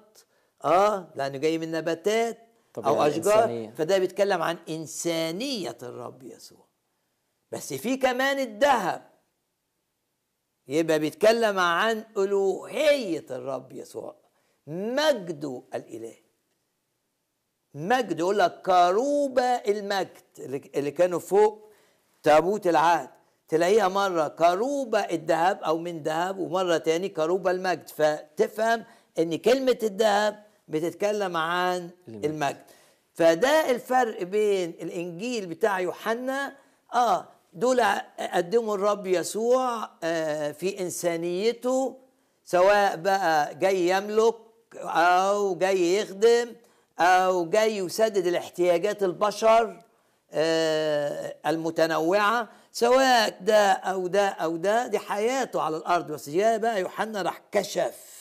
آه 0.66 1.12
لأنه 1.16 1.38
جاي 1.38 1.58
من 1.58 1.72
نباتات 1.72 2.38
أو 2.78 3.04
أشجار. 3.04 3.34
إنسانية. 3.34 3.72
فده 3.72 3.98
بيتكلم 3.98 4.42
عن 4.42 4.58
إنسانية 4.70 5.78
الرب 5.84 6.24
يسوع. 6.24 6.68
بس 7.52 7.74
في 7.74 7.98
كمان 7.98 8.40
الذهب. 8.40 9.10
يبقى 10.68 11.00
بيتكلم 11.00 11.60
عن 11.60 12.06
ألوهية 12.18 13.26
الرب 13.32 13.72
يسوع. 13.72 14.16
مجده 14.68 15.64
الالهي 15.76 16.24
مجد 17.74 18.20
يقول 18.20 18.38
لك 18.40 18.62
كروبة 18.62 19.44
المجد 19.44 20.22
اللي 20.76 20.92
كانوا 20.92 21.20
فوق 21.20 21.73
تابوت 22.24 22.68
العهد. 22.68 23.10
تلاقيها 23.48 23.88
مرة 23.88 24.28
كروبة 24.28 25.00
الذهب 25.00 25.64
أو 25.64 25.78
من 25.78 26.04
ذهب 26.04 26.38
ومرة 26.40 26.78
تاني 26.78 27.10
كروبة 27.10 27.52
المجد. 27.52 27.90
فتفهم 27.90 28.84
إن 29.20 29.38
كلمة 29.38 29.78
الذهب 29.84 30.44
بتتكلم 30.68 31.38
عن 31.38 31.90
المجد. 32.08 32.26
المجد. 32.26 32.64
فده 33.14 33.72
الفرق 33.72 34.24
بين 34.24 34.70
الإنجيل 34.70 35.46
بتاع 35.46 35.80
يوحنا. 35.80 36.56
آه 36.94 37.28
دول 37.54 37.82
قدموا 38.34 38.76
الرب 38.76 39.08
يسوع 39.08 39.90
آه 40.04 40.52
في 40.52 40.80
إنسانيته 40.82 41.98
سواء 42.46 42.96
بقى 42.96 43.56
جاي 43.56 43.90
يملك 43.90 44.36
أو 44.76 45.56
جاي 45.56 45.98
يخدم 45.98 46.56
أو 47.00 47.50
جاي 47.50 47.78
يسدد 47.78 48.28
الاحتياجات 48.28 49.04
البشر. 49.04 49.84
المتنوعة 51.46 52.50
سواء 52.72 53.38
ده 53.42 53.72
أو 53.72 54.08
ده 54.08 54.28
أو 54.28 54.58
ده 54.58 54.88
دي 54.88 55.00
حياته 55.00 55.62
على 55.62 55.78
الأرض. 55.78 56.12
بس 56.12 56.30
جاء 56.30 56.58
بقى 56.58 56.82
يوحنا 56.82 57.22
راح 57.22 57.42
كشف 57.52 58.14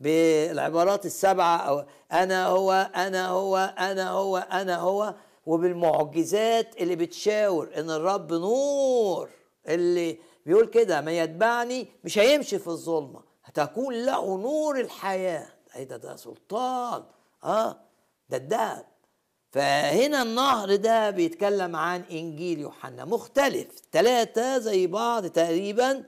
بالعبارات 0.00 1.06
السبعة 1.06 1.56
أو 1.56 1.84
أنا 2.12 2.46
هو 2.46 2.90
أنا 2.96 3.28
هو 3.28 3.74
أنا 3.78 4.10
هو 4.10 4.36
أنا 4.36 4.76
هو 4.76 5.14
وبالمعجزات 5.46 6.76
اللي 6.80 6.96
بتشاور 6.96 7.70
إن 7.76 7.90
الرب 7.90 8.32
نور 8.32 9.28
اللي 9.68 10.18
بيقول 10.46 10.66
كده 10.66 11.00
من 11.00 11.12
يتبعني 11.12 11.88
مش 12.04 12.18
هيمشي 12.18 12.58
في 12.58 12.66
الظلمة 12.68 13.20
هتكون 13.44 13.94
له 13.94 14.36
نور 14.38 14.80
الحياة. 14.80 15.46
إيه 15.76 15.84
ده؟ 15.84 15.96
ده 15.96 16.16
سلطان. 16.16 17.04
آه 17.44 17.76
ده 18.28 18.36
الذهب 18.36 18.84
فهنا 19.54 20.22
النهر 20.22 20.76
ده 20.76 21.10
بيتكلم 21.10 21.76
عن 21.76 22.02
إنجيل 22.10 22.60
يوحنا 22.60 23.04
مختلف 23.04 23.66
ثلاثة 23.92 24.58
زي 24.58 24.86
بعض 24.86 25.26
تقريبا. 25.26 26.02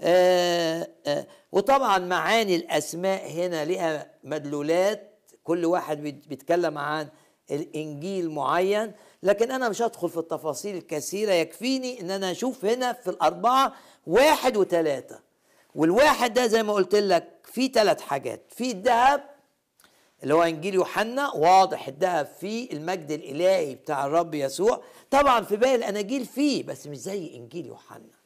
آه 0.00 0.88
آه 1.06 1.26
وطبعا 1.52 1.98
معاني 1.98 2.56
الأسماء 2.56 3.30
هنا 3.30 3.64
لها 3.64 4.10
مدلولات 4.24 5.20
كل 5.44 5.64
واحد 5.64 6.02
بيت- 6.02 6.28
بيتكلم 6.28 6.78
عن 6.78 7.08
الإنجيل 7.50 8.30
معين. 8.30 8.92
لكن 9.22 9.50
أنا 9.50 9.68
مش 9.68 9.82
هدخل 9.82 10.08
في 10.10 10.16
التفاصيل 10.18 10.76
الكثيرة 10.76 11.32
يكفيني 11.32 12.00
إن 12.00 12.10
أنا 12.10 12.30
أشوف 12.30 12.64
هنا 12.64 12.92
في 12.92 13.10
الأربعة 13.10 13.72
واحد 14.06 14.56
وثلاثه 14.56 15.20
والواحد 15.74 16.34
ده 16.34 16.46
زي 16.46 16.62
ما 16.62 16.72
قلت 16.72 16.94
لك 16.94 17.28
فيه 17.44 17.72
ثلاث 17.72 18.00
حاجات 18.00 18.40
في 18.48 18.70
الذهب 18.70 19.29
اللي 20.22 20.34
هو 20.34 20.42
إنجيل 20.42 20.74
يوحنا 20.74 21.30
واضح 21.34 21.88
الذهب 21.88 22.26
فيه 22.40 22.72
المجد 22.72 23.10
الإلهي 23.10 23.74
بتاع 23.74 24.06
الرب 24.06 24.34
يسوع. 24.34 24.82
طبعا 25.10 25.40
في 25.40 25.56
باقي 25.56 25.74
الأناجيل 25.74 26.24
فيه 26.26 26.62
بس 26.62 26.86
مش 26.86 26.96
زي 26.96 27.34
إنجيل 27.34 27.66
يوحنا. 27.66 28.20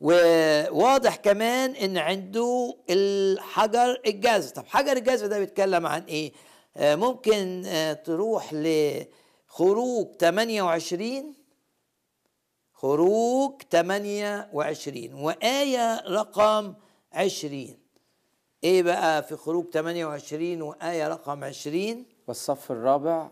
وواضح 0.00 1.16
كمان 1.16 1.70
إن 1.76 1.98
عنده 1.98 2.76
الحجر 2.90 4.00
الجاز 4.06 4.50
طب 4.52 4.66
حجر 4.66 4.96
الجاز 4.96 5.24
ده 5.24 5.38
بيتكلم 5.38 5.86
عن 5.86 6.02
إيه؟ 6.02 6.32
آه 6.76 6.94
ممكن 6.94 7.62
آه 7.66 7.92
تروح 7.92 8.50
لخروج 8.52 10.06
28 10.20 11.34
خروج 12.72 13.62
28 13.70 15.14
وآية 15.14 16.00
رقم 16.08 16.74
20 17.12 17.76
إيه 18.64 18.82
بقى 18.82 19.22
في 19.22 19.36
خروج 19.36 19.64
28 19.72 20.62
وآية 20.62 21.08
رقم 21.08 21.44
20 21.44 22.04
والصف 22.28 22.72
الرابع 22.72 23.28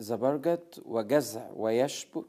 زبرجد 0.00 0.74
وجزع 0.84 1.46
ويشب 1.56 2.24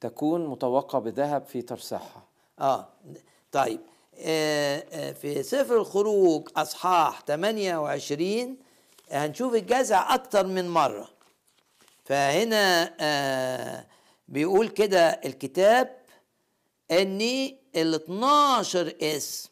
تكون 0.00 0.46
مطوقة 0.46 0.98
بذهب 0.98 1.46
في 1.46 1.62
ترسحها 1.62 2.22
آه 2.58 2.88
طيب. 3.52 3.80
آه 4.18 4.84
آه 4.92 5.12
في 5.12 5.42
سفر 5.42 5.76
الخروج 5.76 6.48
أصحاح 6.56 7.22
28 7.26 8.56
هنشوف 9.10 9.54
الجزع 9.54 10.14
أكتر 10.14 10.46
من 10.46 10.68
مرة. 10.68 11.08
فهنا 12.04 12.94
آه 13.00 13.86
بيقول 14.28 14.68
كده 14.68 15.08
الكتاب 15.24 15.96
ان 16.90 17.20
ال 17.76 17.94
12 17.94 18.94
اسم 19.02 19.50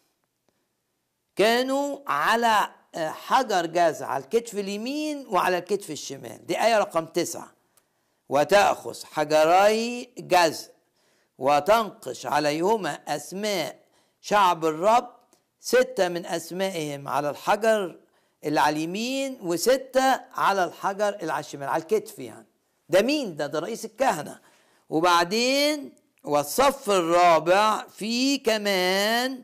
كانوا 1.38 1.98
على 2.07 2.68
آه، 2.94 3.09
حجر 3.11 3.66
جزع 3.66 4.07
على 4.07 4.24
الكتف 4.24 4.55
اليمين 4.55 5.27
وعلى 5.27 5.59
الكتف 5.59 5.90
الشمال. 5.90 6.46
دي 6.46 6.61
آية 6.64 6.79
رقم 6.79 7.07
تسعة. 7.07 7.53
وتأخذ 8.29 9.05
حجري 9.05 10.05
جزع 10.18 10.66
وتنقش 11.38 12.27
عليهما 12.27 12.90
أسماء 13.09 13.79
شعب 14.20 14.64
الرب 14.64 15.11
ستة 15.61 16.09
من 16.09 16.27
أسمائهم 16.27 17.09
على 17.09 17.31
الحجر 17.31 17.96
اللي 18.44 18.61
على 18.61 18.77
اليمين 18.77 19.38
وستة 19.42 20.20
على 20.35 20.64
الحجر 20.64 21.09
اللي 21.09 21.33
على 21.33 21.40
الشمال 21.40 21.68
على 21.68 21.83
الكتف 21.83 22.18
يعني. 22.18 22.46
ده 22.88 23.03
مين؟ 23.03 23.37
ده 23.37 23.46
ده 23.46 23.59
رئيس 23.59 23.85
الكهنة. 23.85 24.40
وبعدين 24.90 25.92
والصف 26.24 26.90
الرابع 26.90 27.87
في 27.88 28.38
كمان 28.38 29.42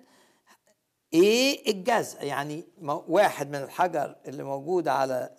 إيه 1.15 1.71
الجزء؟ 1.71 2.25
يعني 2.25 2.65
واحد 3.09 3.49
من 3.49 3.55
الحجر 3.63 4.17
اللي 4.27 4.43
موجود 4.43 4.89
على 4.89 5.31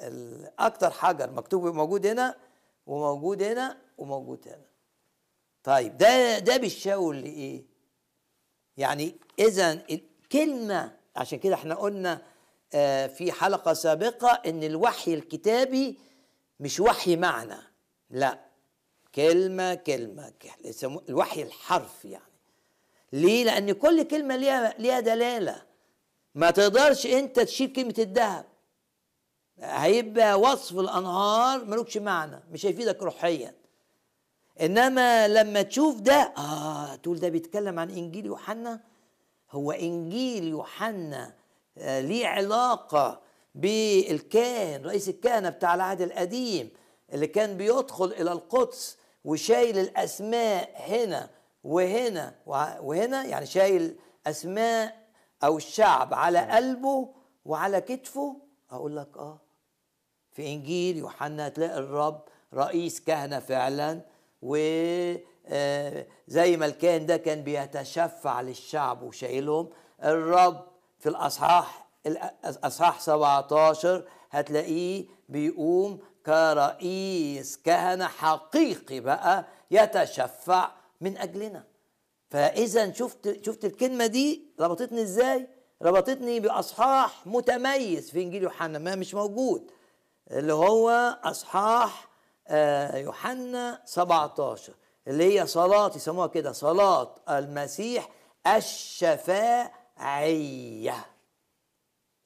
أكتر 0.59 0.91
حجر 0.91 1.31
مكتوب 1.31 1.65
موجود 1.65 2.05
هنا 2.05 2.35
وموجود 2.87 3.43
هنا 3.43 3.77
وموجود 3.97 4.47
هنا. 4.47 4.65
طيب 5.63 5.97
ده 5.97 6.39
ده 6.39 6.57
بيشاور 6.57 7.13
لإيه؟ 7.15 7.63
يعني 8.77 9.15
اذا 9.39 9.71
الكلمة 9.71 10.91
عشان 11.15 11.39
كده 11.39 11.55
إحنا 11.55 11.75
قلنا 11.75 12.21
آه، 12.73 13.07
في 13.07 13.31
حلقة 13.31 13.73
سابقة 13.73 14.41
إن 14.45 14.63
الوحي 14.63 15.13
الكتابي 15.13 15.99
مش 16.59 16.79
وحي 16.79 17.15
معنى 17.15 17.57
لا. 18.09 18.39
كلمة 19.15 19.73
كلمة 19.75 20.33
الوحي 21.09 21.41
الحرف 21.43 22.05
يعني. 22.05 22.34
ليه؟ 23.15 23.43
لأن 23.45 23.71
كل 23.71 24.03
كلمة 24.03 24.35
ليها 24.35 24.73
ليها 24.79 24.99
دلالة. 24.99 25.61
ما 26.35 26.51
تقدرش 26.51 27.05
أنت 27.05 27.39
تشيل 27.39 27.73
كلمة 27.73 27.93
الذهب. 27.99 28.45
هيبقى 29.59 30.39
وصف 30.39 30.79
الأنهار 30.79 31.65
ملوكش 31.65 31.97
معنى 31.97 32.43
مش 32.51 32.65
هيفيدك 32.65 33.03
روحيا. 33.03 33.55
إنما 34.61 35.27
لما 35.27 35.61
تشوف 35.61 35.99
ده 35.99 36.33
آه 36.37 36.95
تقول 36.95 37.19
ده 37.19 37.29
بيتكلم 37.29 37.79
عن 37.79 37.89
إنجيل 37.89 38.25
يوحنا؟ 38.25 38.79
هو 39.51 39.71
إنجيل 39.71 40.43
يوحنا 40.47 41.33
آه 41.77 42.01
ليه 42.01 42.27
علاقة 42.27 43.21
بالكاهن 43.55 44.85
رئيس 44.85 45.09
الكهنة 45.09 45.49
بتاع 45.49 45.75
العهد 45.75 46.01
القديم 46.01 46.69
اللي 47.13 47.27
كان 47.27 47.57
بيدخل 47.57 48.05
إلى 48.05 48.31
القدس 48.31 48.97
وشايل 49.25 49.77
الأسماء 49.77 50.71
هنا. 50.75 51.29
وهنا 51.65 52.35
وهنا 52.81 53.23
يعني 53.25 53.45
شايل 53.45 53.95
أسماء 54.27 54.95
أو 55.43 55.57
الشعب 55.57 56.13
على 56.13 56.39
قلبه 56.39 57.09
وعلى 57.45 57.81
كتفه. 57.81 58.35
أقول 58.71 58.97
لك 58.97 59.17
آه 59.17 59.39
في 60.33 60.47
إنجيل 60.53 60.97
يوحنا 60.97 61.47
هتلاقي 61.47 61.77
الرب 61.79 62.21
رئيس 62.53 63.01
كهنة 63.01 63.39
فعلا 63.39 64.01
وزي 64.41 65.17
ما 66.57 66.65
الكاهن 66.65 67.05
ده 67.05 67.17
كان 67.17 67.41
بيتشفع 67.41 68.41
للشعب 68.41 69.01
وشايلهم. 69.03 69.69
الرب 70.03 70.63
في 70.99 71.09
الأصحاح 71.09 71.85
الأصحاح 72.45 72.99
17 73.01 74.03
هتلاقيه 74.31 75.05
بيقوم 75.29 75.99
كرئيس 76.25 77.57
كهنة 77.57 78.07
حقيقي 78.07 78.99
بقى 78.99 79.45
يتشفع 79.71 80.71
من 81.01 81.17
أجلنا. 81.17 81.63
فإذا 82.29 82.91
شفت 82.93 83.45
شفت 83.45 83.65
الكلمة 83.65 84.05
دي 84.05 84.45
ربطتني 84.59 85.01
إزاي؟ 85.01 85.47
ربطتني 85.81 86.39
بأصحاح 86.39 87.27
متميز 87.27 88.11
في 88.11 88.21
إنجيل 88.21 88.43
يوحنا 88.43 88.79
ما 88.79 88.95
مش 88.95 89.13
موجود 89.13 89.71
اللي 90.31 90.53
هو 90.53 90.89
أصحاح 91.23 92.09
آه، 92.47 92.97
يوحنا 92.97 93.81
17 93.85 94.73
اللي 95.07 95.39
هي 95.39 95.47
صلاة 95.47 95.91
يسموها 95.95 96.27
كده 96.27 96.51
صلاة 96.51 97.15
المسيح 97.29 98.09
الشفاعية. 99.85 101.05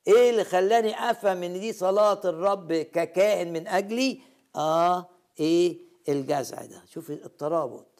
إيه 0.07 0.29
اللي 0.29 0.43
خلاني 0.43 1.11
أفهم 1.11 1.43
إن 1.43 1.59
دي 1.59 1.73
صلاة 1.73 2.21
الرب 2.25 2.73
ككائن 2.73 3.53
من 3.53 3.67
أجلي؟ 3.67 4.21
آه 4.55 5.09
إيه 5.39 5.77
الجزع 6.09 6.65
ده؟ 6.65 6.83
شوف 6.93 7.09
الترابط. 7.11 7.98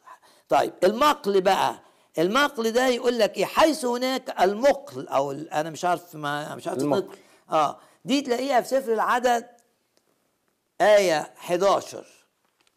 طيب 0.49 0.73
المقل 0.83 1.41
بقى 1.41 1.79
المقل 2.19 2.71
ده 2.71 2.87
يقول 2.87 3.19
لك 3.19 3.37
إيه؟ 3.37 3.45
حيث 3.45 3.85
هناك 3.85 4.41
المقل 4.41 5.07
أو 5.07 5.31
أنا 5.31 5.69
مش 5.69 5.85
عارف 5.85 6.15
ما 6.15 6.55
مش 6.55 6.67
عارف 6.67 6.79
المقل. 6.81 7.17
آه 7.51 7.79
دي 8.05 8.21
تلاقيها 8.21 8.61
في 8.61 8.67
سفر 8.67 8.93
العدد 8.93 9.47
آية 10.81 11.19
11 11.37 12.05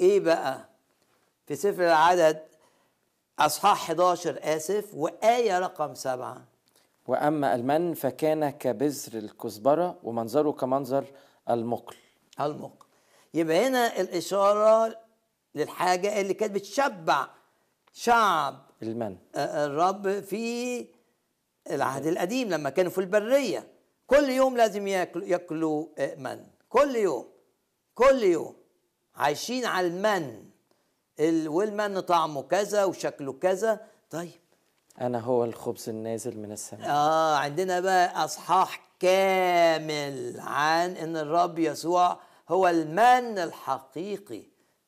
إيه 0.01 0.21
بقى؟ 0.21 0.69
في 1.47 1.57
سفر 1.57 1.83
العدد 1.87 2.43
أصحاح 3.39 3.83
11 3.83 4.39
آسف 4.43 4.95
وآية 4.95 5.59
رقم 5.59 5.95
سبعة. 5.95 6.45
وأما 7.07 7.55
المن 7.55 7.95
فكان 7.95 8.51
كبذر 8.51 9.19
الكزبرة 9.19 9.99
ومنظره 10.03 10.51
كمنظر 10.53 11.05
المقل. 11.51 11.97
المق 12.41 12.87
يبقى 13.35 13.67
هنا 13.67 14.01
الإشارة 14.01 14.97
للحاجة 15.55 16.21
اللي 16.21 16.35
كانت 16.35 16.55
بتشبع 16.55 17.29
شعب. 17.93 18.59
المن 18.83 19.17
آه، 19.35 19.67
الرب 19.67 20.21
في 20.21 20.87
العهد 21.71 22.07
القديم 22.07 22.49
لما 22.49 22.71
كانوا 22.71 22.91
في 22.91 22.99
البرية. 22.99 23.67
كل 24.07 24.29
يوم 24.31 24.57
لازم 24.57 24.87
ياكلوا 24.87 25.27
ياكلوا 25.27 25.87
آه، 25.99 26.15
من 26.15 26.45
كل 26.69 26.97
يوم. 26.97 27.29
كل 27.95 28.23
يوم. 28.23 28.55
عايشين 29.15 29.65
على 29.65 29.87
المن. 29.87 30.45
ال- 31.21 31.49
والمن 31.49 32.01
طعمه 32.01 32.43
كذا 32.43 32.85
وشكله 32.85 33.33
كذا. 33.33 33.81
طيب. 34.11 34.31
أنا 35.01 35.21
هو 35.21 35.45
الخبز 35.45 35.89
النازل 35.89 36.39
من 36.39 36.53
السماء. 36.53 36.91
آه 36.91 37.37
عندنا 37.37 37.81
بقى 37.81 38.25
أصحاح 38.25 38.81
كامل 39.01 40.37
عن 40.41 40.97
إن 40.97 41.17
الرب 41.17 41.59
يسوع 41.59 42.19
هو 42.49 42.69
المن 42.69 43.39
الحقيقي. 43.39 44.43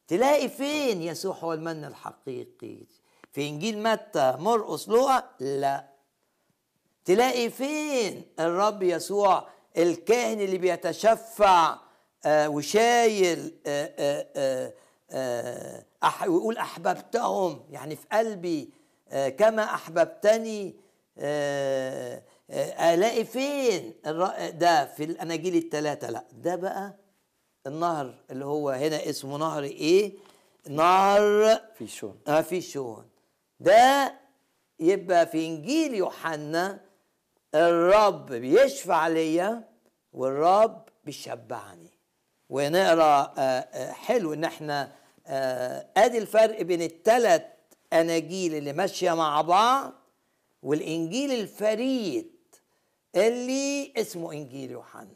تلاقي 0.09 0.49
فين 0.49 1.03
يسوع 1.03 1.35
هو 1.37 1.53
المن 1.53 1.85
الحقيقي؟ 1.85 2.79
في 3.33 3.49
إنجيل 3.49 3.83
متى 3.83 4.35
مرقس 4.39 4.89
لوقا 4.89 5.31
لا. 5.41 5.89
تلاقي 7.05 7.51
فين 7.51 8.23
الرب 8.41 8.83
يسوع 8.83 9.49
الكاهن 9.77 10.41
اللي 10.41 10.59
بيتشفع 10.59 11.79
آه 12.25 12.49
وشايل 12.49 13.55
آه 13.67 14.73
آه 15.11 15.83
ويقول 16.29 16.57
أحببتهم 16.57 17.65
يعني 17.71 17.97
في 17.97 18.07
قلبي 18.13 18.71
كما 19.39 19.65
أحببتني 19.65 20.75
ألاقي 22.81 23.25
فين 23.25 23.95
ده 24.55 24.87
في 24.87 25.05
الأناجيل 25.05 25.57
الثلاثه 25.57 26.11
لا 26.11 26.25
ده 26.33 26.57
بقى 26.57 26.95
النهر 27.67 28.15
اللي 28.31 28.45
هو 28.45 28.71
هنا 28.71 29.09
اسمه 29.11 29.39
نهر 29.39 29.63
إيه؟ 29.63 30.13
نهر 30.69 31.61
في 31.79 31.87
شون 31.87 32.21
آه 32.29 32.41
في 32.41 32.61
شون 32.61 33.09
ده 33.61 34.15
يبقى 34.81 35.27
في 35.27 35.47
إنجيل 35.47 35.95
يوحنا 35.95 36.81
الرب 37.55 38.27
بيشفع 38.33 39.09
ليا 39.09 39.69
والرب 40.13 40.89
بيشبعني. 41.05 41.91
ونقرأ 42.51 43.35
آه، 43.39 43.41
آه، 43.41 43.93
حلو 43.93 44.33
إن 44.33 44.45
إحنا 44.45 44.93
آه، 45.27 45.87
آدي 45.97 46.19
الفرق 46.19 46.63
بين 46.63 46.83
الثلاث 46.83 47.43
آناجيل 47.93 48.55
اللي 48.55 48.73
ماشية 48.73 49.13
مع 49.15 49.41
بعض 49.41 49.93
والإنجيل 50.63 51.33
الفريد 51.33 52.31
اللي 53.17 53.93
اسمه 53.97 54.33
إنجيل 54.33 54.71
يوحنا. 54.71 55.15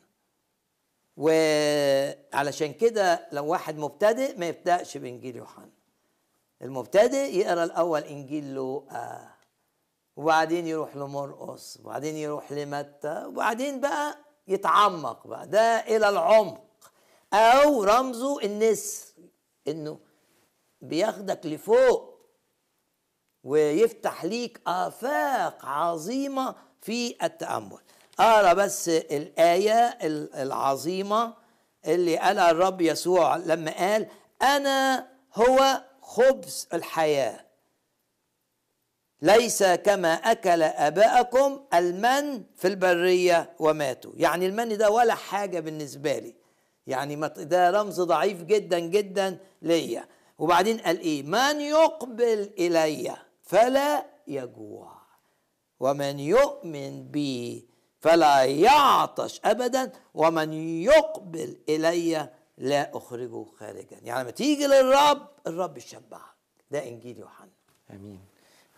وعلشان 1.18 2.72
كده 2.72 3.28
لو 3.32 3.46
واحد 3.46 3.78
مبتدئ 3.78 4.38
ما 4.38 4.46
يبدأش 4.48 4.96
بإنجيل 4.96 5.36
يوحنا. 5.36 5.70
المبتدئ 6.62 7.36
يقرأ 7.36 7.64
الأول 7.64 8.00
إنجيل 8.02 8.54
لوقا 8.54 9.34
وبعدين 10.16 10.66
يروح 10.66 10.96
لمرقس 10.96 11.78
وبعدين 11.80 12.16
يروح 12.16 12.52
لمتى 12.52 13.24
وبعدين 13.26 13.80
بقى 13.80 14.18
يتعمق 14.48 15.26
بقى. 15.26 15.46
ده 15.48 15.60
إلى 15.60 16.08
العمق. 16.08 16.64
أو 17.32 17.84
رمزه 17.84 18.40
النسر 18.44 19.14
إنه 19.68 19.98
بياخدك 20.80 21.46
لفوق 21.46 22.18
ويفتح 23.44 24.24
ليك 24.24 24.60
آفاق 24.66 25.64
عظيمة 25.66 26.54
في 26.80 27.16
التأمل. 27.24 27.78
أقرأ 28.20 28.52
بس 28.52 28.88
الآية 28.88 29.78
ال- 29.88 30.34
العظيمة 30.34 31.34
اللي 31.86 32.16
قالها 32.16 32.50
الرب 32.50 32.80
يسوع 32.80 33.36
لما 33.36 33.70
قال 33.70 34.06
أنا 34.42 35.08
هو 35.34 35.82
خبز 36.02 36.68
الحياة. 36.72 37.40
ليس 39.22 39.62
كما 39.62 40.14
أكل 40.14 40.62
آباءكم 40.62 41.60
المن 41.74 42.42
في 42.56 42.68
البرية 42.68 43.50
وماتوا. 43.58 44.12
يعني 44.16 44.46
المن 44.46 44.76
ده 44.78 44.90
ولا 44.90 45.14
حاجة 45.14 45.60
بالنسبة 45.60 46.18
لي. 46.18 46.34
يعني 46.86 47.16
ده 47.36 47.70
رمز 47.70 48.00
ضعيف 48.00 48.42
جدا 48.42 48.78
جدا 48.78 49.38
ليا. 49.62 50.08
وبعدين 50.38 50.78
قال 50.78 51.00
إيه؟ 51.00 51.22
من 51.22 51.60
يقبل 51.60 52.52
إلي 52.58 53.16
فلا 53.42 54.04
يجوع. 54.26 54.92
ومن 55.80 56.18
يؤمن 56.20 57.08
بي 57.10 57.67
فلا 58.00 58.44
يعطش 58.44 59.40
ابدا 59.44 59.92
ومن 60.14 60.52
يقبل 60.82 61.56
إلي 61.68 62.28
لا 62.58 62.96
أخرجه 62.96 63.44
خارجا. 63.58 63.96
يعني 64.02 64.22
لما 64.22 64.30
تيجي 64.30 64.66
للرب 64.66 65.28
الرب 65.46 65.76
يشبعك 65.78 66.20
ده 66.70 66.88
إنجيل 66.88 67.18
يوحنا. 67.18 67.48
آمين. 67.90 68.20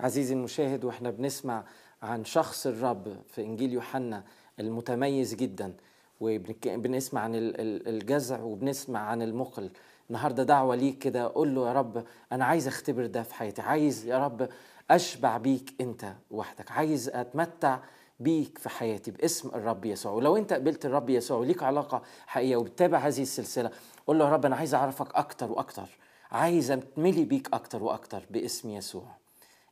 عزيزي 0.01 0.35
المشاهد 0.35 0.85
وإحنا 0.85 1.11
بنسمع 1.11 1.65
عن 2.03 2.25
شخص 2.25 2.67
الرب 2.67 3.17
في 3.29 3.43
إنجيل 3.43 3.73
يوحنا 3.73 4.25
المتميز 4.61 5.35
جدا 5.35 5.75
وبنسمع 6.21 7.21
عن 7.21 7.35
ال- 7.35 7.61
ال- 7.61 7.89
الجزع 7.89 8.41
وبنسمع 8.41 9.01
عن 9.01 9.23
المقل. 9.23 9.71
النهارده 10.11 10.43
دعوة 10.43 10.75
ليك 10.77 10.99
كده. 10.99 11.29
قول 11.29 11.55
له 11.55 11.69
يا 11.69 11.73
رب 11.73 12.05
أنا 12.33 12.45
عايز 12.45 12.67
أختبر 12.69 13.07
ده 13.07 13.23
في 13.23 13.35
حياتي. 13.35 13.63
عايز 13.63 14.07
يا 14.07 14.19
رب 14.25 14.49
أشبع 14.91 15.37
بيك 15.37 15.75
أنت 15.81 16.13
وحدك. 16.31 16.71
عايز 16.71 17.09
أتمتع 17.09 17.79
بيك 18.21 18.59
في 18.59 18.69
حياتي 18.69 19.11
باسم 19.11 19.49
الرب 19.49 19.85
يسوع. 19.85 20.13
ولو 20.13 20.37
انت 20.37 20.53
قبلت 20.53 20.87
الرب 20.87 21.11
يسوع 21.11 21.39
وليك 21.39 21.63
علاقة 21.63 22.03
حقيقية 22.27 22.57
وبتتابع 22.57 22.99
هذه 22.99 23.23
السلسلة 23.23 23.71
قول 24.07 24.19
له 24.19 24.25
يا 24.25 24.31
رب 24.31 24.47
أنا 24.47 24.57
عايز 24.57 24.75
أعرفك 24.75 25.15
أكتر 25.15 25.53
وأكتر. 25.53 25.89
عايز 26.33 26.71
اتملي 26.71 27.25
بيك 27.25 27.49
أكتر 27.53 27.83
وأكتر 27.83 28.23
باسم 28.31 28.71
يسوع. 28.71 29.05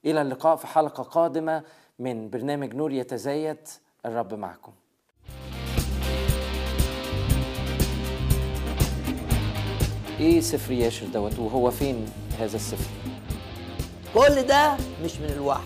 إلى 0.04 0.22
اللقاء 0.22 0.56
في 0.56 0.66
حلقة 0.66 1.02
قادمة 1.02 1.62
من 1.98 2.30
برنامج 2.30 2.74
نور 2.74 2.92
يتزايد. 2.92 3.68
الرب 4.06 4.34
معكم. 4.34 4.72
إيه 10.20 10.40
سفر 10.40 10.72
ياشر 10.72 11.06
دوت؟ 11.06 11.38
وهو 11.38 11.70
فين 11.70 12.06
هذا 12.38 12.56
السفر؟ 12.56 12.90
كل 14.14 14.42
ده 14.42 14.76
مش 15.04 15.16
من 15.16 15.30
الوحي. 15.30 15.62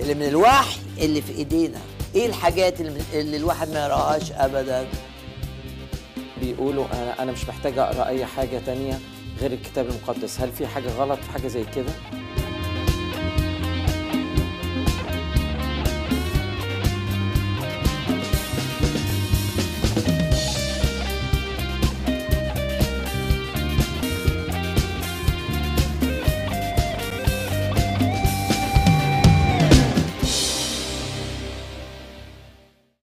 اللي 0.00 0.14
من 0.14 0.22
الوحي 0.22 0.80
اللي 0.98 1.22
في 1.22 1.32
ايدينا. 1.32 1.78
إيه 2.14 2.26
الحاجات 2.26 2.80
اللي, 2.80 3.36
الواحد 3.36 3.68
ما 3.68 3.84
يراهاش 3.84 4.32
ابدا؟ 4.32 4.86
بيقولوا 6.40 6.84
أنا 6.92 7.22
أنا 7.22 7.32
مش 7.32 7.48
محتاج 7.48 7.78
أقرأ 7.78 8.06
أي 8.06 8.26
حاجة 8.26 8.60
تانية 8.66 8.98
غير 9.40 9.52
الكتاب 9.52 9.86
المقدس. 9.88 10.40
هل 10.40 10.52
في 10.52 10.66
حاجة 10.66 10.88
غلط 10.88 11.18
في 11.18 11.30
حاجة 11.30 11.46
زي 11.48 11.64
كده؟ 11.76 11.92